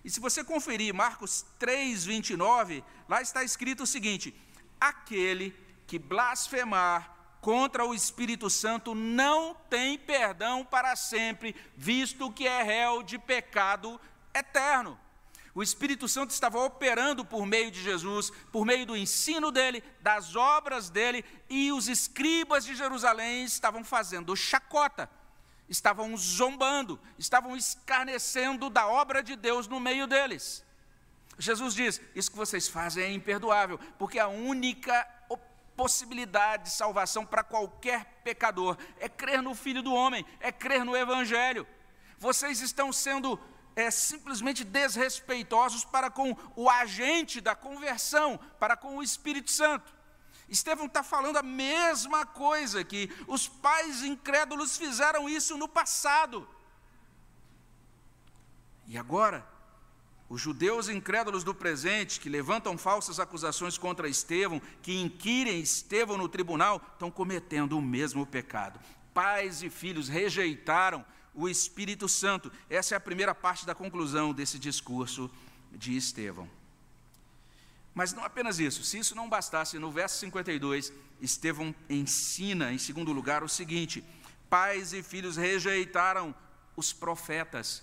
[0.05, 4.35] E se você conferir Marcos 3, 29, lá está escrito o seguinte:
[4.81, 5.55] aquele
[5.87, 13.03] que blasfemar contra o Espírito Santo não tem perdão para sempre, visto que é réu
[13.03, 14.01] de pecado
[14.35, 14.99] eterno.
[15.55, 20.37] O Espírito Santo estava operando por meio de Jesus, por meio do ensino dele, das
[20.37, 25.11] obras dele, e os escribas de Jerusalém estavam fazendo chacota,
[25.71, 30.63] estavam zombando, estavam escarnecendo da obra de Deus no meio deles.
[31.39, 35.07] Jesus diz: Isso que vocês fazem é imperdoável, porque a única
[35.81, 40.95] possibilidade de salvação para qualquer pecador, é crer no Filho do Homem, é crer no
[40.95, 41.67] Evangelho.
[42.19, 43.41] Vocês estão sendo
[43.75, 49.91] é, simplesmente desrespeitosos para com o agente da conversão, para com o Espírito Santo.
[50.51, 56.47] Estevão está falando a mesma coisa que os pais incrédulos fizeram isso no passado.
[58.87, 59.47] E agora,
[60.29, 66.29] os judeus incrédulos do presente, que levantam falsas acusações contra Estevão, que inquirem Estevão no
[66.29, 68.81] tribunal, estão cometendo o mesmo pecado.
[69.15, 72.51] Pais e filhos rejeitaram o Espírito Santo.
[72.69, 75.31] Essa é a primeira parte da conclusão desse discurso
[75.73, 76.49] de Estevão.
[78.01, 83.13] Mas não apenas isso, se isso não bastasse, no verso 52, Estevão ensina, em segundo
[83.13, 84.03] lugar, o seguinte:
[84.49, 86.35] pais e filhos rejeitaram
[86.75, 87.83] os profetas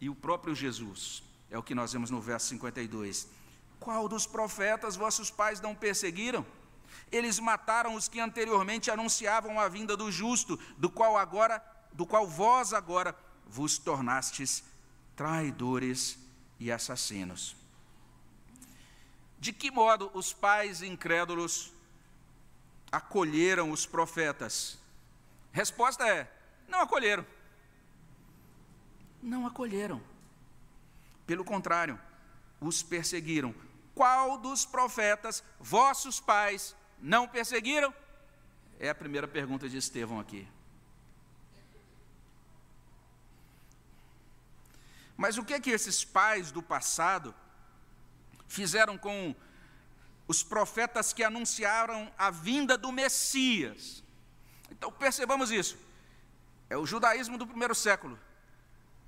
[0.00, 1.22] e o próprio Jesus.
[1.48, 3.28] É o que nós vemos no verso 52.
[3.78, 6.44] Qual dos profetas vossos pais não perseguiram?
[7.12, 12.26] Eles mataram os que anteriormente anunciavam a vinda do justo, do qual agora, do qual
[12.26, 14.64] vós agora vos tornastes
[15.14, 16.18] traidores
[16.58, 17.62] e assassinos.
[19.44, 21.70] De que modo os pais incrédulos
[22.90, 24.78] acolheram os profetas?
[25.52, 26.32] Resposta é:
[26.66, 27.26] não acolheram.
[29.22, 30.02] Não acolheram.
[31.26, 32.00] Pelo contrário,
[32.58, 33.54] os perseguiram.
[33.94, 37.92] qual dos profetas vossos pais não perseguiram?
[38.80, 40.48] É a primeira pergunta de Estevão aqui.
[45.14, 47.34] Mas o que é que esses pais do passado
[48.54, 49.34] fizeram com
[50.26, 54.02] os profetas que anunciaram a vinda do Messias?
[54.70, 55.76] Então percebamos isso.
[56.70, 58.18] É o judaísmo do primeiro século.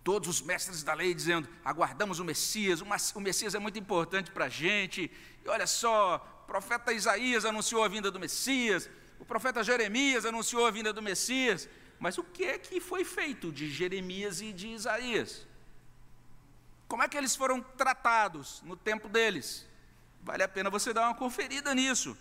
[0.04, 4.44] Todos os mestres da lei dizendo: aguardamos o Messias, o Messias é muito importante para
[4.44, 5.10] a gente.
[5.44, 10.66] E olha só, o profeta Isaías anunciou a vinda do Messias, o profeta Jeremias anunciou
[10.66, 11.68] a vinda do Messias.
[11.98, 15.46] Mas o que é que foi feito de Jeremias e de Isaías?
[16.88, 19.66] Como é que eles foram tratados no tempo deles?
[20.22, 22.16] Vale a pena você dar uma conferida nisso.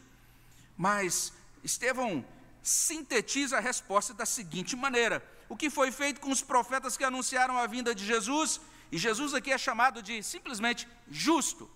[0.78, 2.26] Mas Estevão
[2.62, 7.58] sintetiza a resposta da seguinte maneira: O que foi feito com os profetas que anunciaram
[7.58, 8.60] a vinda de Jesus?
[8.92, 11.70] E Jesus aqui é chamado de simplesmente justo.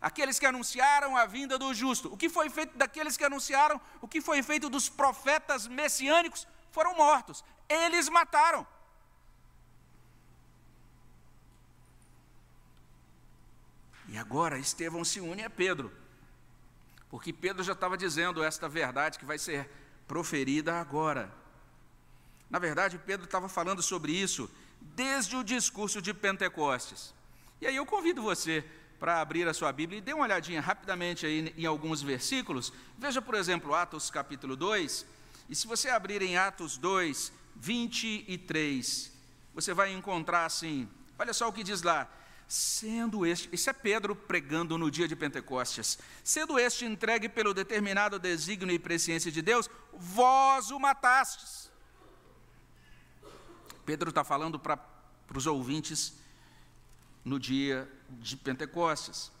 [0.00, 2.12] Aqueles que anunciaram a vinda do justo.
[2.12, 3.80] O que foi feito daqueles que anunciaram?
[4.00, 6.46] O que foi feito dos profetas messiânicos?
[6.70, 7.42] Foram mortos.
[7.68, 8.66] Eles mataram.
[14.08, 15.92] E agora Estevão se une a Pedro,
[17.08, 19.68] porque Pedro já estava dizendo esta verdade que vai ser
[20.06, 21.32] proferida agora.
[22.48, 24.48] Na verdade, Pedro estava falando sobre isso
[24.80, 27.12] desde o discurso de Pentecostes.
[27.60, 28.64] E aí eu convido você
[28.98, 32.72] para abrir a sua Bíblia e dê uma olhadinha rapidamente aí em alguns versículos.
[32.96, 35.06] Veja, por exemplo, Atos capítulo 2.
[35.48, 39.12] E se você abrir em Atos 2, 23,
[39.54, 40.88] você vai encontrar assim,
[41.18, 42.08] olha só o que diz lá:
[42.48, 48.18] Sendo este, isso é Pedro pregando no dia de Pentecostes, sendo este entregue pelo determinado
[48.18, 51.68] desígnio e presciência de Deus, vós o matastes.
[53.84, 54.78] Pedro está falando para
[55.34, 56.14] os ouvintes
[57.24, 59.32] no dia de Pentecostes.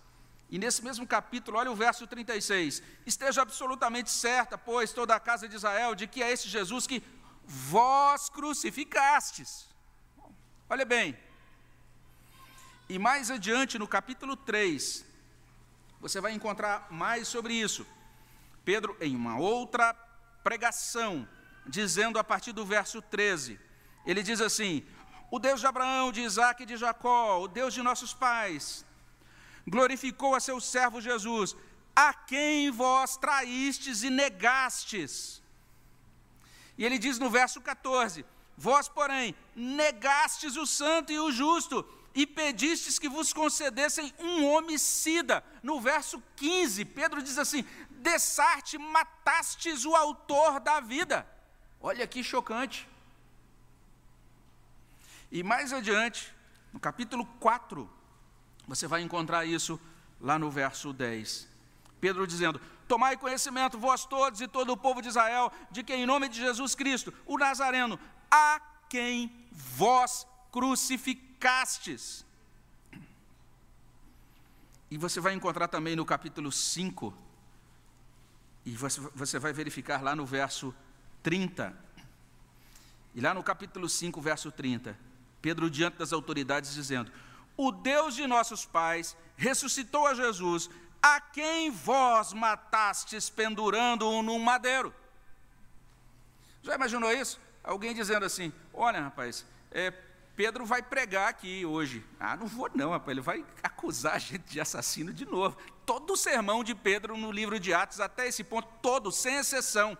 [0.48, 2.82] E nesse mesmo capítulo, olha o verso 36.
[3.04, 7.02] Esteja absolutamente certa, pois, toda a casa de Israel, de que é esse Jesus que
[7.44, 9.68] vós crucificastes.
[10.68, 11.16] Olha bem,
[12.88, 15.04] e mais adiante, no capítulo 3,
[16.00, 17.86] você vai encontrar mais sobre isso.
[18.64, 19.92] Pedro, em uma outra
[20.44, 21.28] pregação,
[21.66, 23.58] dizendo a partir do verso 13,
[24.04, 24.84] ele diz assim:
[25.30, 28.84] O Deus de Abraão, de Isaac e de Jacó, o Deus de nossos pais,
[29.66, 31.56] glorificou a seu servo Jesus,
[31.94, 35.42] a quem vós traístes e negastes.
[36.78, 38.24] E ele diz no verso 14:
[38.56, 41.84] Vós, porém, negastes o santo e o justo,
[42.16, 45.44] e pedistes que vos concedessem um homicida.
[45.62, 51.28] No verso 15, Pedro diz assim: Dessarte matastes o autor da vida.
[51.78, 52.88] Olha que chocante.
[55.30, 56.34] E mais adiante,
[56.72, 57.88] no capítulo 4,
[58.66, 59.78] você vai encontrar isso
[60.18, 61.46] lá no verso 10.
[62.00, 66.06] Pedro dizendo: Tomai conhecimento, vós todos e todo o povo de Israel, de que em
[66.06, 68.00] nome de Jesus Cristo, o Nazareno,
[68.30, 72.24] a quem vós crucificastes, castes.
[74.90, 77.12] E você vai encontrar também no capítulo 5,
[78.64, 80.74] e você vai verificar lá no verso
[81.22, 81.74] 30.
[83.14, 84.96] E lá no capítulo 5, verso 30,
[85.40, 87.10] Pedro diante das autoridades dizendo:
[87.56, 90.70] O Deus de nossos pais ressuscitou a Jesus,
[91.02, 94.94] a quem vós matastes pendurando-o num madeiro.
[96.62, 97.40] Já imaginou isso?
[97.62, 99.92] Alguém dizendo assim: Olha, rapaz, é,
[100.36, 102.04] Pedro vai pregar aqui hoje.
[102.20, 105.56] Ah, não vou não, rapaz, ele vai acusar a gente de assassino de novo.
[105.86, 109.96] Todo o sermão de Pedro no livro de Atos, até esse ponto, todo, sem exceção,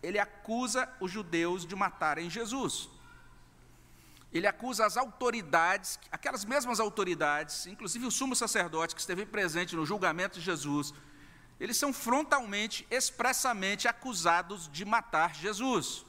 [0.00, 2.88] ele acusa os judeus de matarem Jesus.
[4.32, 9.84] Ele acusa as autoridades, aquelas mesmas autoridades, inclusive o sumo sacerdote que esteve presente no
[9.84, 10.94] julgamento de Jesus,
[11.58, 16.04] eles são frontalmente, expressamente acusados de matar Jesus.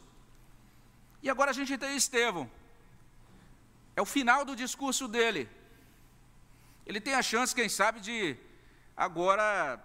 [1.21, 2.49] E agora a gente tem Estevão,
[3.95, 5.49] é o final do discurso dele.
[6.85, 8.37] Ele tem a chance, quem sabe, de
[8.95, 9.81] agora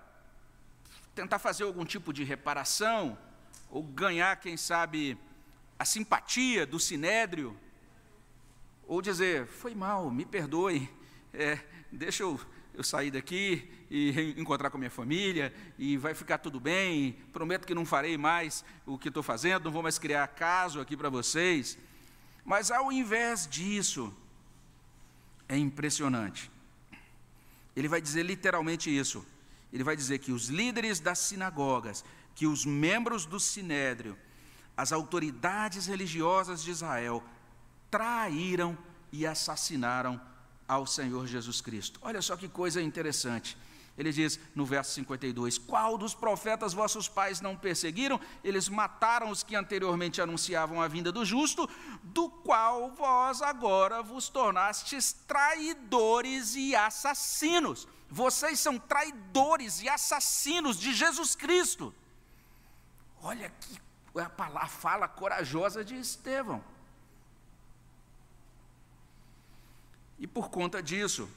[1.15, 3.17] tentar fazer algum tipo de reparação,
[3.71, 5.17] ou ganhar, quem sabe,
[5.79, 7.57] a simpatia do sinédrio,
[8.87, 10.91] ou dizer: foi mal, me perdoe,
[11.33, 11.59] é,
[11.91, 12.39] deixa eu,
[12.75, 17.67] eu sair daqui e encontrar com a minha família, e vai ficar tudo bem, prometo
[17.67, 21.09] que não farei mais o que estou fazendo, não vou mais criar caso aqui para
[21.09, 21.79] vocês.
[22.51, 24.13] Mas ao invés disso,
[25.49, 26.51] é impressionante.
[27.77, 29.25] Ele vai dizer literalmente isso.
[29.73, 34.19] Ele vai dizer que os líderes das sinagogas, que os membros do sinédrio,
[34.77, 37.23] as autoridades religiosas de Israel
[37.89, 38.77] traíram
[39.13, 40.21] e assassinaram
[40.67, 42.01] ao Senhor Jesus Cristo.
[42.03, 43.57] Olha só que coisa interessante.
[44.01, 48.19] Ele diz no verso 52: Qual dos profetas vossos pais não perseguiram?
[48.43, 51.69] Eles mataram os que anteriormente anunciavam a vinda do justo,
[52.03, 57.87] do qual vós agora vos tornastes traidores e assassinos.
[58.09, 61.95] Vocês são traidores e assassinos de Jesus Cristo.
[63.23, 63.79] Olha que
[64.19, 66.65] a fala corajosa de Estevão.
[70.19, 71.29] E por conta disso,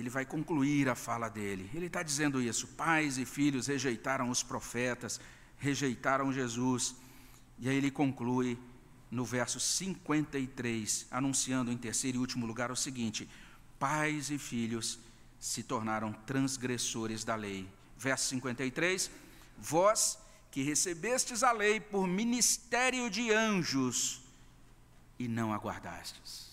[0.00, 1.70] ele vai concluir a fala dele.
[1.74, 5.20] Ele está dizendo isso: pais e filhos rejeitaram os profetas,
[5.58, 6.94] rejeitaram Jesus.
[7.58, 8.58] E aí ele conclui
[9.10, 13.28] no verso 53, anunciando em terceiro e último lugar o seguinte:
[13.78, 14.98] pais e filhos
[15.38, 17.68] se tornaram transgressores da lei.
[17.98, 19.10] Verso 53:
[19.58, 20.18] Vós
[20.50, 24.22] que recebestes a lei por ministério de anjos,
[25.18, 26.49] e não aguardastes.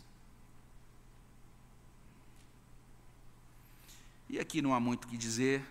[4.29, 5.65] E aqui não há muito o que dizer,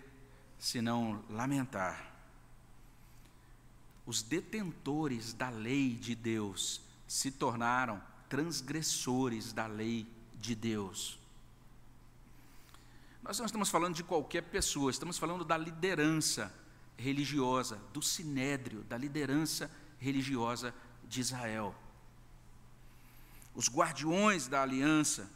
[0.57, 2.13] senão lamentar.
[4.05, 11.19] Os detentores da lei de Deus se tornaram transgressores da lei de Deus.
[13.21, 16.53] Nós não estamos falando de qualquer pessoa, estamos falando da liderança
[16.97, 20.73] religiosa, do sinédrio, da liderança religiosa
[21.07, 21.75] de Israel
[23.57, 25.27] os guardiões da aliança,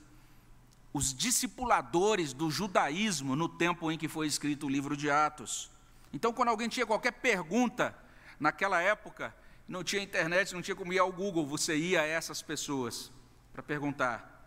[0.94, 5.72] os discipuladores do judaísmo no tempo em que foi escrito o livro de Atos.
[6.12, 7.96] Então, quando alguém tinha qualquer pergunta,
[8.40, 9.34] naquela época,
[9.68, 13.10] não tinha internet, não tinha como ir ao Google, você ia a essas pessoas
[13.54, 14.46] para perguntar: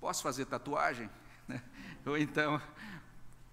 [0.00, 1.10] posso fazer tatuagem?
[2.06, 2.60] Ou então,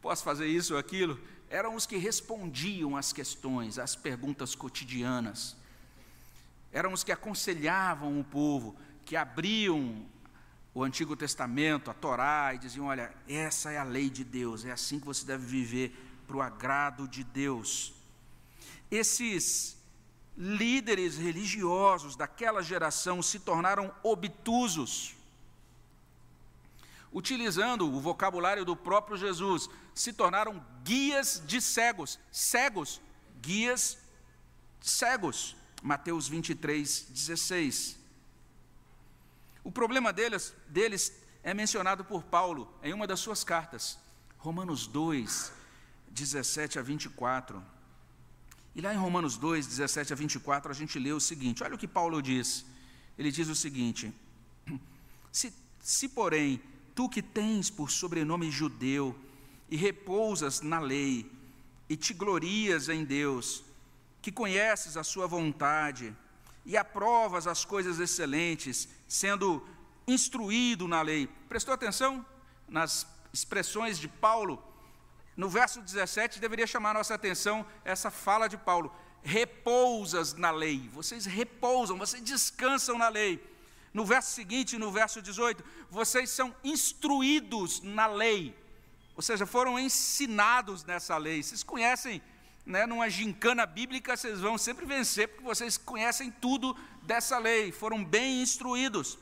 [0.02, 1.20] posso fazer isso ou aquilo?
[1.50, 5.58] Eram os que respondiam às questões, às perguntas cotidianas.
[6.72, 10.06] Eram os que aconselhavam o povo que abriam
[10.78, 14.72] o Antigo Testamento, a Torá, e diziam: olha, essa é a lei de Deus, é
[14.72, 15.90] assim que você deve viver
[16.28, 17.96] para o agrado de Deus.
[18.92, 19.76] Esses
[20.38, 25.16] líderes religiosos daquela geração se tornaram obtusos,
[27.12, 33.02] utilizando o vocabulário do próprio Jesus, se tornaram guias de cegos, cegos,
[33.42, 33.98] guias
[34.80, 35.56] cegos.
[35.82, 37.98] Mateus 23, 16.
[39.68, 41.12] O problema deles, deles
[41.44, 44.00] é mencionado por Paulo em uma das suas cartas,
[44.38, 45.52] Romanos 2,
[46.10, 47.62] 17 a 24.
[48.74, 51.78] E lá em Romanos 2, 17 a 24, a gente lê o seguinte: olha o
[51.78, 52.66] que Paulo diz.
[53.18, 54.14] Ele diz o seguinte:
[55.34, 56.62] se, se porém
[56.96, 59.14] tu que tens por sobrenome judeu
[59.70, 61.30] e repousas na lei
[61.90, 63.66] e te glorias em Deus,
[64.22, 66.16] que conheces a sua vontade,
[66.68, 69.66] e aprovas as coisas excelentes, sendo
[70.06, 71.26] instruído na lei.
[71.48, 72.24] Prestou atenção
[72.68, 74.62] nas expressões de Paulo?
[75.38, 80.90] No verso 17 deveria chamar nossa atenção essa fala de Paulo: repousas na lei.
[80.90, 83.42] Vocês repousam, vocês descansam na lei.
[83.94, 88.54] No verso seguinte, no verso 18, vocês são instruídos na lei.
[89.16, 91.42] Ou seja, foram ensinados nessa lei.
[91.42, 92.22] Vocês conhecem
[92.68, 98.04] né, numa gincana bíblica, vocês vão sempre vencer, porque vocês conhecem tudo dessa lei, foram
[98.04, 99.18] bem instruídos.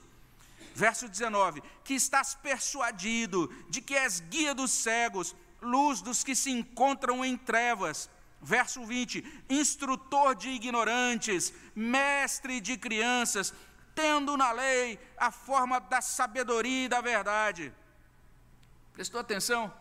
[0.73, 6.49] Verso 19: Que estás persuadido de que és guia dos cegos, luz dos que se
[6.49, 8.09] encontram em trevas.
[8.41, 13.53] Verso 20: Instrutor de ignorantes, mestre de crianças,
[13.93, 17.71] tendo na lei a forma da sabedoria e da verdade.
[18.91, 19.71] Prestou atenção?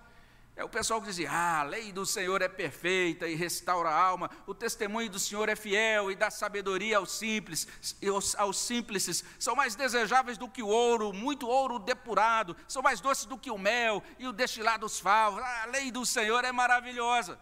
[0.56, 4.00] É o pessoal que dizia: ah, a lei do Senhor é perfeita e restaura a
[4.00, 7.66] alma, o testemunho do Senhor é fiel e dá sabedoria aos simples,
[8.08, 13.00] aos, aos simples, são mais desejáveis do que o ouro, muito ouro depurado, são mais
[13.00, 15.42] doces do que o mel e o destilado dos favos.
[15.42, 17.38] Ah, a lei do Senhor é maravilhosa.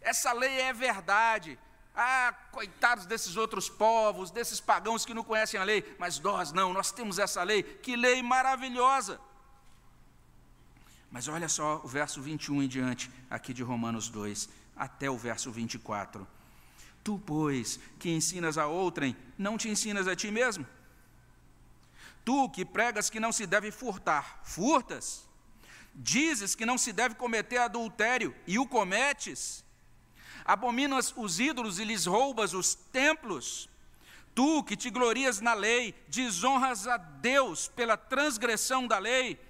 [0.00, 1.58] Essa lei é verdade.
[1.94, 6.72] Ah, coitados desses outros povos, desses pagãos que não conhecem a lei, mas nós não,
[6.72, 9.20] nós temos essa lei, que lei maravilhosa.
[11.10, 15.50] Mas olha só o verso 21 em diante, aqui de Romanos 2, até o verso
[15.50, 16.26] 24.
[17.02, 20.66] Tu, pois, que ensinas a outrem, não te ensinas a ti mesmo?
[22.24, 25.26] Tu que pregas que não se deve furtar, furtas?
[25.94, 29.64] Dizes que não se deve cometer adultério e o cometes?
[30.44, 33.68] Abominas os ídolos e lhes roubas os templos?
[34.34, 39.40] Tu que te glorias na lei, desonras a Deus pela transgressão da lei?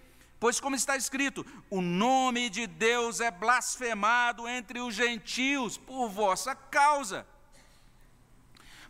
[0.40, 6.54] Pois, como está escrito, o nome de Deus é blasfemado entre os gentios por vossa
[6.54, 7.26] causa.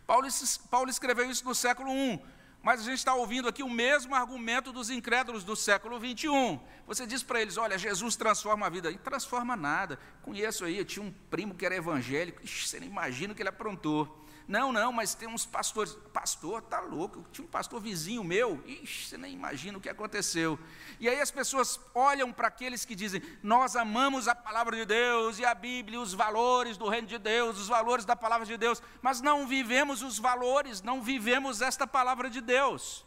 [0.05, 2.19] Paulo, escreveu isso no século I.
[2.61, 6.59] Mas a gente está ouvindo aqui o mesmo argumento dos incrédulos do século 21.
[6.85, 8.91] Você diz para eles: olha, Jesus transforma a vida.
[8.91, 9.97] E transforma nada.
[10.21, 13.41] Conheço aí, eu tinha um primo que era evangélico, Ixi, você não imagina o que
[13.41, 14.25] ele aprontou.
[14.49, 15.95] Não, não, mas tem uns pastores.
[16.11, 17.23] Pastor, tá louco.
[17.31, 18.59] Tinha um pastor vizinho meu.
[18.65, 20.57] Ixi, você nem imagina o que aconteceu.
[20.99, 25.37] E aí as pessoas olham para aqueles que dizem: Nós amamos a palavra de Deus
[25.37, 28.81] e a Bíblia, os valores do reino de Deus, os valores da palavra de Deus,
[29.03, 33.05] mas não vivemos os valores, não vivemos esta palavra de Deus.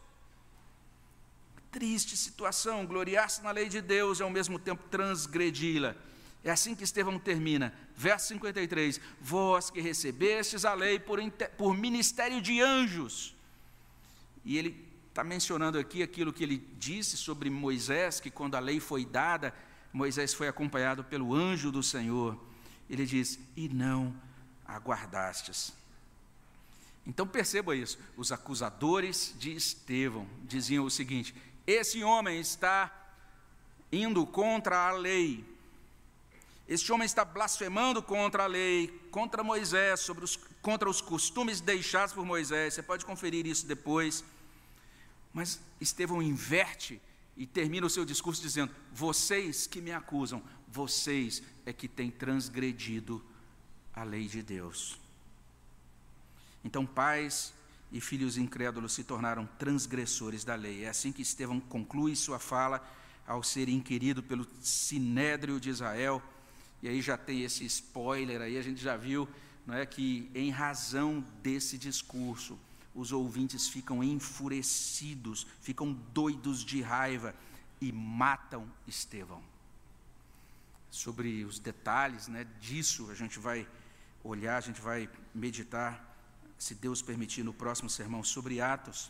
[1.73, 5.93] Triste situação, gloriar-se na lei de Deus e ao mesmo tempo transgredi-la.
[6.43, 11.19] É assim que Estevão termina, verso 53: Vós que recebestes a lei por,
[11.57, 13.35] por ministério de anjos.
[14.43, 18.79] E ele está mencionando aqui aquilo que ele disse sobre Moisés, que quando a lei
[18.79, 19.53] foi dada,
[19.93, 22.37] Moisés foi acompanhado pelo anjo do Senhor.
[22.89, 24.13] Ele diz: E não
[24.65, 25.73] aguardastes.
[27.05, 31.33] Então perceba isso: os acusadores de Estevão diziam o seguinte:
[31.65, 32.91] esse homem está
[33.91, 35.45] indo contra a lei,
[36.67, 42.13] este homem está blasfemando contra a lei, contra Moisés, sobre os, contra os costumes deixados
[42.13, 42.73] por Moisés.
[42.73, 44.23] Você pode conferir isso depois.
[45.33, 47.01] Mas Estevão inverte
[47.35, 53.23] e termina o seu discurso dizendo: Vocês que me acusam, vocês é que têm transgredido
[53.93, 54.97] a lei de Deus.
[56.63, 57.53] Então, pais
[57.91, 60.85] e filhos incrédulos se tornaram transgressores da lei.
[60.85, 62.81] É assim que Estevão conclui sua fala
[63.27, 66.23] ao ser inquirido pelo sinédrio de Israel
[66.83, 69.27] e aí já tem esse spoiler aí, a gente já viu
[69.65, 72.59] não é, que, em razão desse discurso,
[72.93, 77.33] os ouvintes ficam enfurecidos, ficam doidos de raiva
[77.79, 79.41] e matam Estevão.
[80.91, 83.65] Sobre os detalhes né, disso, a gente vai
[84.21, 86.13] olhar, a gente vai meditar,
[86.59, 89.09] se Deus permitir, no próximo sermão sobre Atos.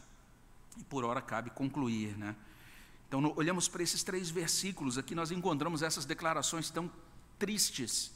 [0.78, 2.15] E por hora cabe concluir.
[2.15, 2.36] Né?
[3.07, 6.89] Então, olhamos para esses três versículos, aqui nós encontramos essas declarações tão
[7.43, 8.09] tristes.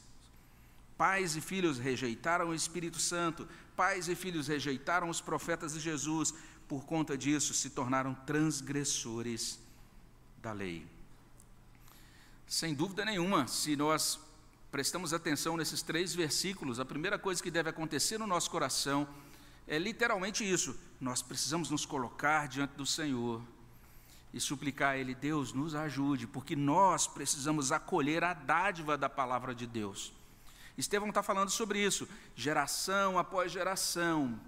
[0.96, 6.32] Pais e filhos rejeitaram o Espírito Santo, pais e filhos rejeitaram os profetas de Jesus,
[6.66, 9.60] por conta disso se tornaram transgressores
[10.38, 10.86] da lei.
[12.46, 14.18] Sem dúvida nenhuma, se nós
[14.72, 19.06] prestamos atenção nesses três versículos, a primeira coisa que deve acontecer no nosso coração
[19.66, 23.42] é literalmente isso: nós precisamos nos colocar diante do Senhor
[24.32, 29.54] e suplicar a Ele, Deus, nos ajude, porque nós precisamos acolher a dádiva da palavra
[29.54, 30.12] de Deus.
[30.76, 34.38] Estevão está falando sobre isso, geração após geração,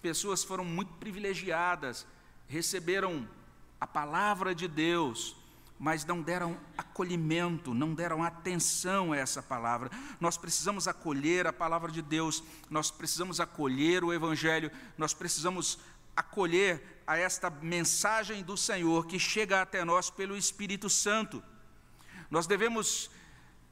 [0.00, 2.06] pessoas foram muito privilegiadas,
[2.46, 3.28] receberam
[3.80, 5.34] a palavra de Deus,
[5.78, 9.90] mas não deram acolhimento, não deram atenção a essa palavra.
[10.20, 15.78] Nós precisamos acolher a palavra de Deus, nós precisamos acolher o Evangelho, nós precisamos
[16.16, 21.42] acolher a esta mensagem do Senhor que chega até nós pelo Espírito Santo.
[22.30, 23.10] Nós devemos,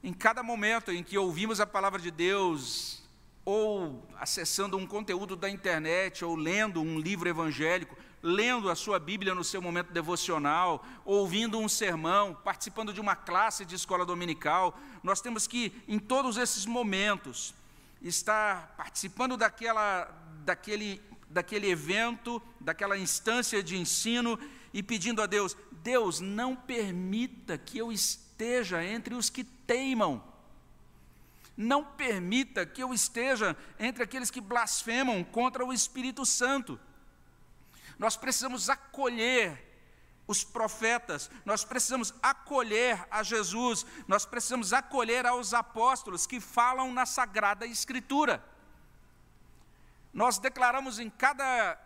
[0.03, 3.03] em cada momento em que ouvimos a palavra de Deus,
[3.45, 9.35] ou acessando um conteúdo da internet, ou lendo um livro evangélico, lendo a sua Bíblia
[9.35, 15.21] no seu momento devocional, ouvindo um sermão, participando de uma classe de escola dominical, nós
[15.21, 17.53] temos que, em todos esses momentos,
[18.01, 20.05] estar participando daquela,
[20.45, 21.01] daquele
[21.33, 24.39] daquele evento, daquela instância de ensino
[24.73, 30.23] e pedindo a Deus: Deus, não permita que eu esteja entre os que teimam.
[31.57, 36.81] Não permita que eu esteja entre aqueles que blasfemam contra o Espírito Santo.
[37.99, 39.71] Nós precisamos acolher
[40.27, 47.05] os profetas, nós precisamos acolher a Jesus, nós precisamos acolher aos apóstolos que falam na
[47.05, 48.43] Sagrada Escritura.
[50.13, 51.79] Nós declaramos em cada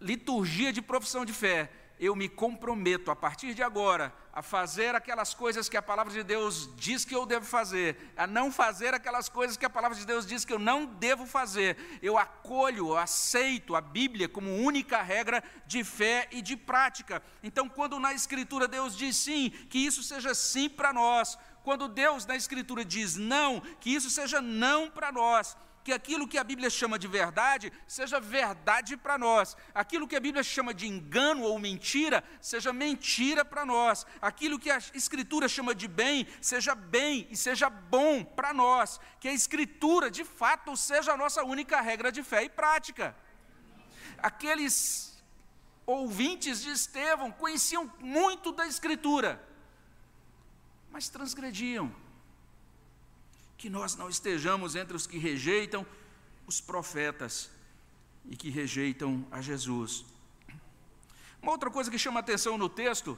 [0.00, 5.34] liturgia de profissão de fé, eu me comprometo a partir de agora a fazer aquelas
[5.34, 9.28] coisas que a palavra de Deus diz que eu devo fazer, a não fazer aquelas
[9.28, 11.76] coisas que a palavra de Deus diz que eu não devo fazer.
[12.02, 17.22] Eu acolho, aceito a Bíblia como única regra de fé e de prática.
[17.42, 21.38] Então, quando na Escritura Deus diz sim, que isso seja sim para nós.
[21.62, 26.38] Quando Deus na Escritura diz não, que isso seja não para nós que aquilo que
[26.38, 30.86] a Bíblia chama de verdade seja verdade para nós, aquilo que a Bíblia chama de
[30.86, 36.74] engano ou mentira seja mentira para nós, aquilo que a Escritura chama de bem seja
[36.74, 41.80] bem e seja bom para nós, que a Escritura de fato seja a nossa única
[41.80, 43.16] regra de fé e prática.
[44.18, 45.22] Aqueles
[45.84, 49.42] ouvintes de Estevão conheciam muito da Escritura,
[50.90, 52.01] mas transgrediam
[53.62, 55.86] que nós não estejamos entre os que rejeitam
[56.48, 57.48] os profetas
[58.28, 60.04] e que rejeitam a Jesus.
[61.40, 63.16] Uma outra coisa que chama atenção no texto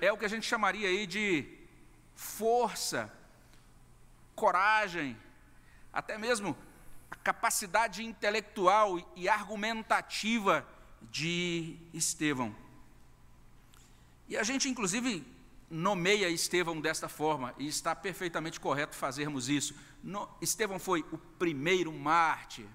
[0.00, 1.44] é o que a gente chamaria aí de
[2.14, 3.12] força,
[4.36, 5.16] coragem,
[5.92, 6.56] até mesmo
[7.10, 10.64] a capacidade intelectual e argumentativa
[11.10, 12.54] de Estevão.
[14.28, 15.26] E a gente, inclusive,
[15.70, 19.74] nomeia Estevão desta forma, e está perfeitamente correto fazermos isso.
[20.02, 22.66] No, Estevão foi o primeiro mártir.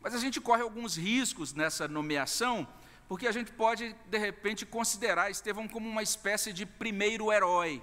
[0.00, 2.66] Mas a gente corre alguns riscos nessa nomeação,
[3.06, 7.80] porque a gente pode, de repente, considerar Estevão como uma espécie de primeiro herói.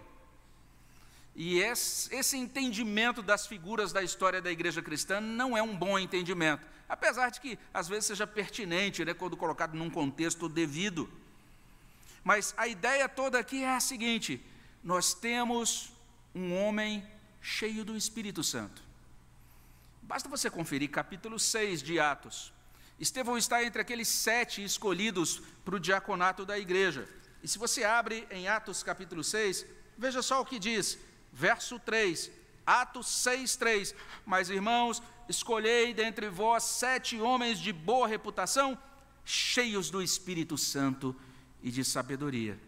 [1.34, 6.66] E esse entendimento das figuras da história da igreja cristã não é um bom entendimento,
[6.90, 11.10] apesar de que às vezes seja pertinente, né, quando colocado num contexto devido.
[12.24, 14.44] Mas a ideia toda aqui é a seguinte:
[14.84, 15.92] nós temos
[16.34, 17.06] um homem
[17.42, 18.82] cheio do Espírito Santo.
[20.02, 22.52] Basta você conferir capítulo 6 de Atos.
[23.00, 27.08] Estevão está entre aqueles sete escolhidos para o diaconato da igreja.
[27.42, 29.66] E se você abre em Atos capítulo 6,
[29.98, 31.00] veja só o que diz
[31.32, 32.32] verso 3,
[32.66, 33.96] Atos 6, 3.
[34.26, 38.78] Mas, irmãos, escolhei dentre vós sete homens de boa reputação,
[39.24, 41.16] cheios do Espírito Santo
[41.62, 42.60] e de sabedoria.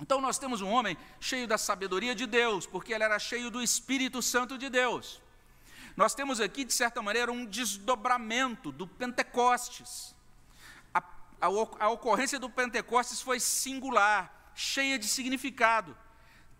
[0.00, 3.62] Então, nós temos um homem cheio da sabedoria de Deus, porque ele era cheio do
[3.62, 5.20] Espírito Santo de Deus.
[5.96, 10.14] Nós temos aqui, de certa maneira, um desdobramento do Pentecostes.
[10.92, 11.46] A, a,
[11.78, 15.96] a ocorrência do Pentecostes foi singular, cheia de significado.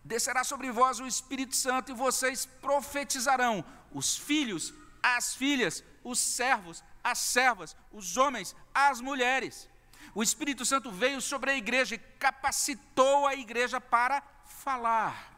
[0.04, 6.82] Descerá sobre vós o Espírito Santo e vocês profetizarão, os filhos, as filhas, os servos,
[7.02, 9.68] as servas, os homens, as mulheres.
[10.14, 15.32] O Espírito Santo veio sobre a igreja e capacitou a igreja para falar.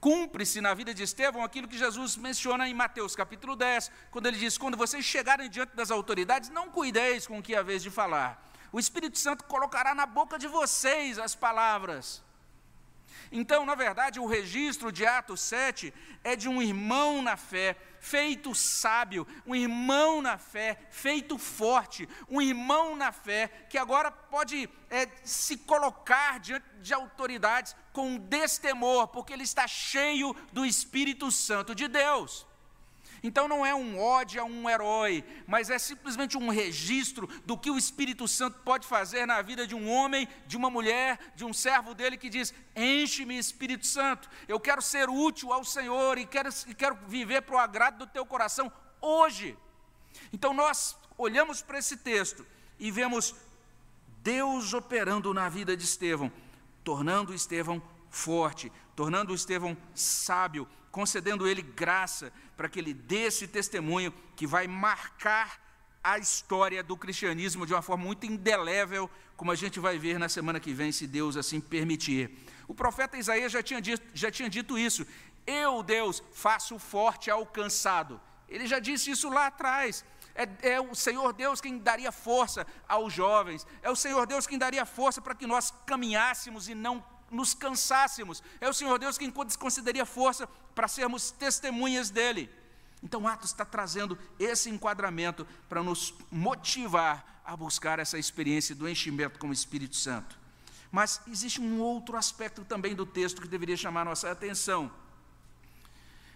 [0.00, 4.38] Cumpre-se na vida de Estevão aquilo que Jesus menciona em Mateus capítulo 10, quando ele
[4.38, 7.82] diz: Quando vocês chegarem diante das autoridades, não cuideis com o que é a vez
[7.82, 8.42] de falar.
[8.72, 12.22] O Espírito Santo colocará na boca de vocês as palavras.
[13.32, 18.54] Então, na verdade, o registro de Atos 7 é de um irmão na fé, feito
[18.54, 25.08] sábio, um irmão na fé, feito forte, um irmão na fé que agora pode é,
[25.22, 31.86] se colocar diante de autoridades com destemor, porque ele está cheio do Espírito Santo de
[31.86, 32.49] Deus.
[33.22, 37.70] Então não é um ódio a um herói, mas é simplesmente um registro do que
[37.70, 41.52] o Espírito Santo pode fazer na vida de um homem, de uma mulher, de um
[41.52, 46.48] servo dele que diz: Enche-me, Espírito Santo, eu quero ser útil ao Senhor e quero,
[46.66, 49.56] e quero viver para o agrado do teu coração hoje.
[50.32, 52.46] Então nós olhamos para esse texto
[52.78, 53.34] e vemos
[54.22, 56.32] Deus operando na vida de Estevão,
[56.82, 64.12] tornando Estevão forte, tornando Estevão sábio, concedendo ele graça para que ele dê esse testemunho
[64.36, 65.60] que vai marcar
[66.02, 70.28] a história do cristianismo de uma forma muito indelével, como a gente vai ver na
[70.28, 72.30] semana que vem, se Deus assim permitir.
[72.66, 75.06] O profeta Isaías já tinha dito, já tinha dito isso.
[75.46, 78.20] Eu, Deus, faço forte ao cansado.
[78.48, 80.04] Ele já disse isso lá atrás.
[80.34, 84.58] É, é, o Senhor Deus quem daria força aos jovens, é o Senhor Deus quem
[84.58, 88.42] daria força para que nós caminhássemos e não nos cansássemos.
[88.60, 92.50] É o Senhor Deus quem concederia força para sermos testemunhas dele.
[93.02, 99.38] Então, Atos está trazendo esse enquadramento para nos motivar a buscar essa experiência do enchimento
[99.38, 100.38] com o Espírito Santo.
[100.92, 104.90] Mas existe um outro aspecto também do texto que deveria chamar nossa atenção.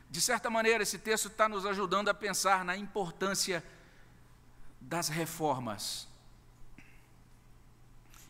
[0.09, 3.65] De certa maneira, esse texto está nos ajudando a pensar na importância
[4.81, 6.07] das reformas.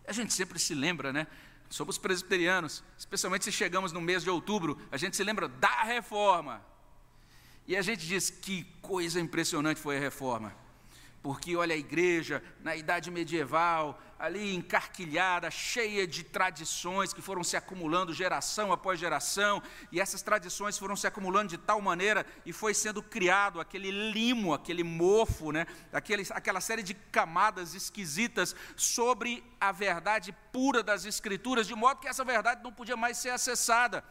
[0.06, 1.26] A gente sempre se lembra, né,
[1.68, 6.64] Somos presbiterianos, especialmente se chegamos no mês de outubro, a gente se lembra da reforma.
[7.66, 10.63] E a gente diz que coisa impressionante foi a reforma
[11.24, 17.56] porque olha a igreja na idade medieval, ali encarquilhada, cheia de tradições que foram se
[17.56, 22.74] acumulando geração após geração, e essas tradições foram se acumulando de tal maneira e foi
[22.74, 25.66] sendo criado aquele limo, aquele mofo, né?
[25.90, 32.08] aquele, aquela série de camadas esquisitas sobre a verdade pura das Escrituras, de modo que
[32.08, 34.04] essa verdade não podia mais ser acessada.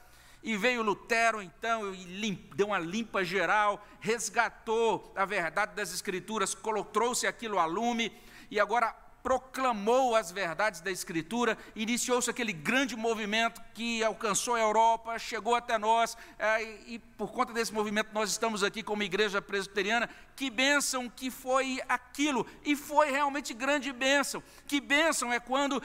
[0.44, 6.56] E veio Lutero, então, e deu uma limpa geral, resgatou a verdade das Escrituras,
[6.92, 8.12] trouxe aquilo a lume,
[8.52, 15.18] e agora proclamou as verdades da Escritura, iniciou-se aquele grande movimento que alcançou a Europa,
[15.18, 20.10] chegou até nós, é, e por conta desse movimento nós estamos aqui como igreja presbiteriana.
[20.36, 24.44] Que bênção que foi aquilo, e foi realmente grande bênção.
[24.68, 25.82] Que bênção é quando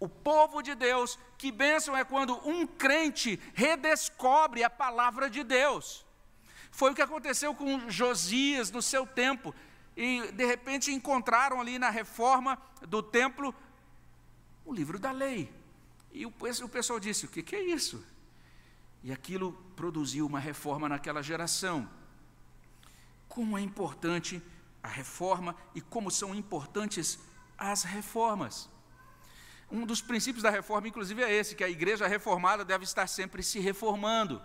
[0.00, 6.06] o povo de Deus, que bênção é quando um crente redescobre a palavra de Deus.
[6.70, 9.54] Foi o que aconteceu com Josias no seu tempo.
[9.94, 13.54] E de repente encontraram ali na reforma do templo
[14.64, 15.52] o livro da lei.
[16.12, 18.02] E o, pessoal disse: o que é isso?
[19.02, 21.88] E aquilo produziu uma reforma naquela geração.
[23.28, 24.42] Como é importante
[24.82, 27.18] a reforma e como são importantes
[27.58, 28.68] as reformas.
[29.70, 33.42] Um dos princípios da reforma, inclusive, é esse: que a igreja reformada deve estar sempre
[33.42, 34.42] se reformando.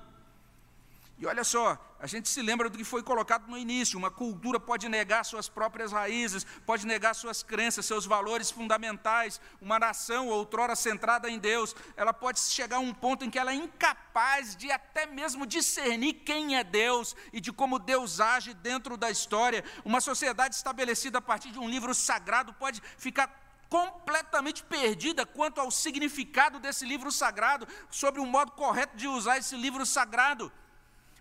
[1.17, 4.59] E olha só, a gente se lembra do que foi colocado no início: uma cultura
[4.59, 9.39] pode negar suas próprias raízes, pode negar suas crenças, seus valores fundamentais.
[9.61, 13.51] Uma nação, outrora centrada em Deus, ela pode chegar a um ponto em que ela
[13.51, 18.97] é incapaz de até mesmo discernir quem é Deus e de como Deus age dentro
[18.97, 19.63] da história.
[19.85, 25.71] Uma sociedade estabelecida a partir de um livro sagrado pode ficar completamente perdida quanto ao
[25.71, 30.51] significado desse livro sagrado, sobre o modo correto de usar esse livro sagrado.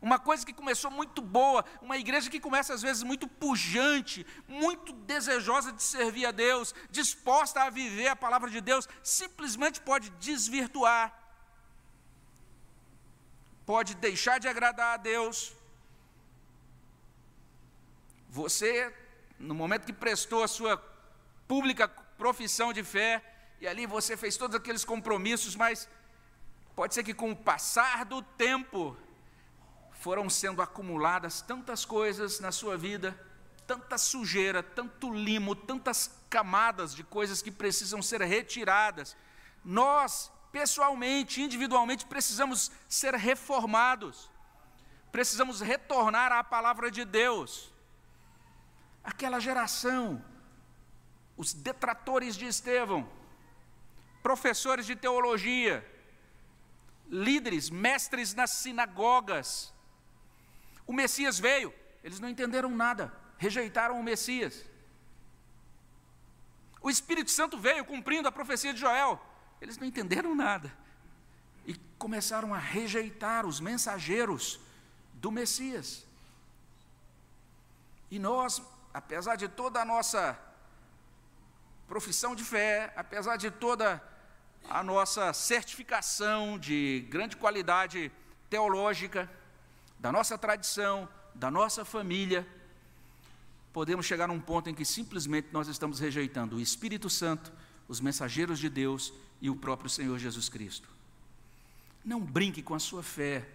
[0.01, 4.93] Uma coisa que começou muito boa, uma igreja que começa às vezes muito pujante, muito
[4.93, 11.19] desejosa de servir a Deus, disposta a viver a palavra de Deus, simplesmente pode desvirtuar,
[13.65, 15.55] pode deixar de agradar a Deus.
[18.29, 18.95] Você,
[19.39, 20.77] no momento que prestou a sua
[21.49, 23.23] pública profissão de fé,
[23.61, 25.89] e ali você fez todos aqueles compromissos, mas
[26.75, 28.97] pode ser que com o passar do tempo,
[30.05, 33.19] foram sendo acumuladas tantas coisas na sua vida,
[33.67, 39.17] tanta sujeira, tanto limo, tantas camadas de coisas que precisam ser retiradas.
[39.65, 44.31] Nós, pessoalmente, individualmente, precisamos ser reformados,
[45.11, 47.73] precisamos retornar à palavra de Deus.
[49.03, 50.23] Aquela geração,
[51.45, 53.07] os detratores de Estevão,
[54.23, 55.87] professores de teologia,
[57.07, 59.71] líderes, mestres nas sinagogas,
[60.87, 61.73] o Messias veio,
[62.03, 64.65] eles não entenderam nada, rejeitaram o Messias.
[66.81, 69.23] O Espírito Santo veio cumprindo a profecia de Joel,
[69.61, 70.75] eles não entenderam nada.
[71.67, 74.59] E começaram a rejeitar os mensageiros
[75.13, 76.07] do Messias.
[78.11, 78.63] E nós,
[78.95, 80.39] apesar de toda a nossa
[81.87, 84.03] profissão de fé, apesar de toda
[84.69, 88.11] a nossa certificação de grande qualidade
[88.49, 89.31] teológica,
[89.99, 92.47] da nossa tradição, da nossa família,
[93.73, 97.53] podemos chegar a um ponto em que simplesmente nós estamos rejeitando o Espírito Santo,
[97.89, 100.89] os mensageiros de Deus e o próprio Senhor Jesus Cristo.
[102.05, 103.47] Não brinque com a sua fé,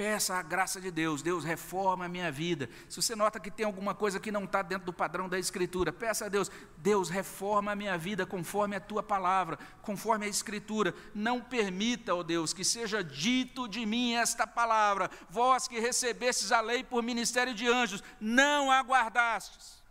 [0.00, 2.70] Peça a graça de Deus, Deus reforma a minha vida.
[2.88, 5.92] Se você nota que tem alguma coisa que não está dentro do padrão da Escritura,
[5.92, 10.94] peça a Deus, Deus reforma a minha vida conforme a tua palavra, conforme a Escritura.
[11.14, 16.50] Não permita, ó oh Deus, que seja dito de mim esta palavra, vós que recebestes
[16.50, 19.82] a lei por ministério de anjos, não aguardastes.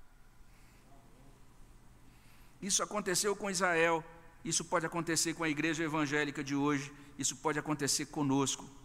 [2.59, 4.03] Isso aconteceu com Israel,
[4.43, 8.78] isso pode acontecer com a igreja evangélica de hoje, isso pode acontecer conosco.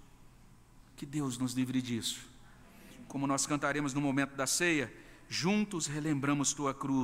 [1.05, 2.27] Que Deus nos livre disso.
[3.09, 4.91] Como nós cantaremos no momento da ceia,
[5.29, 6.95] juntos relembramos tua cruz.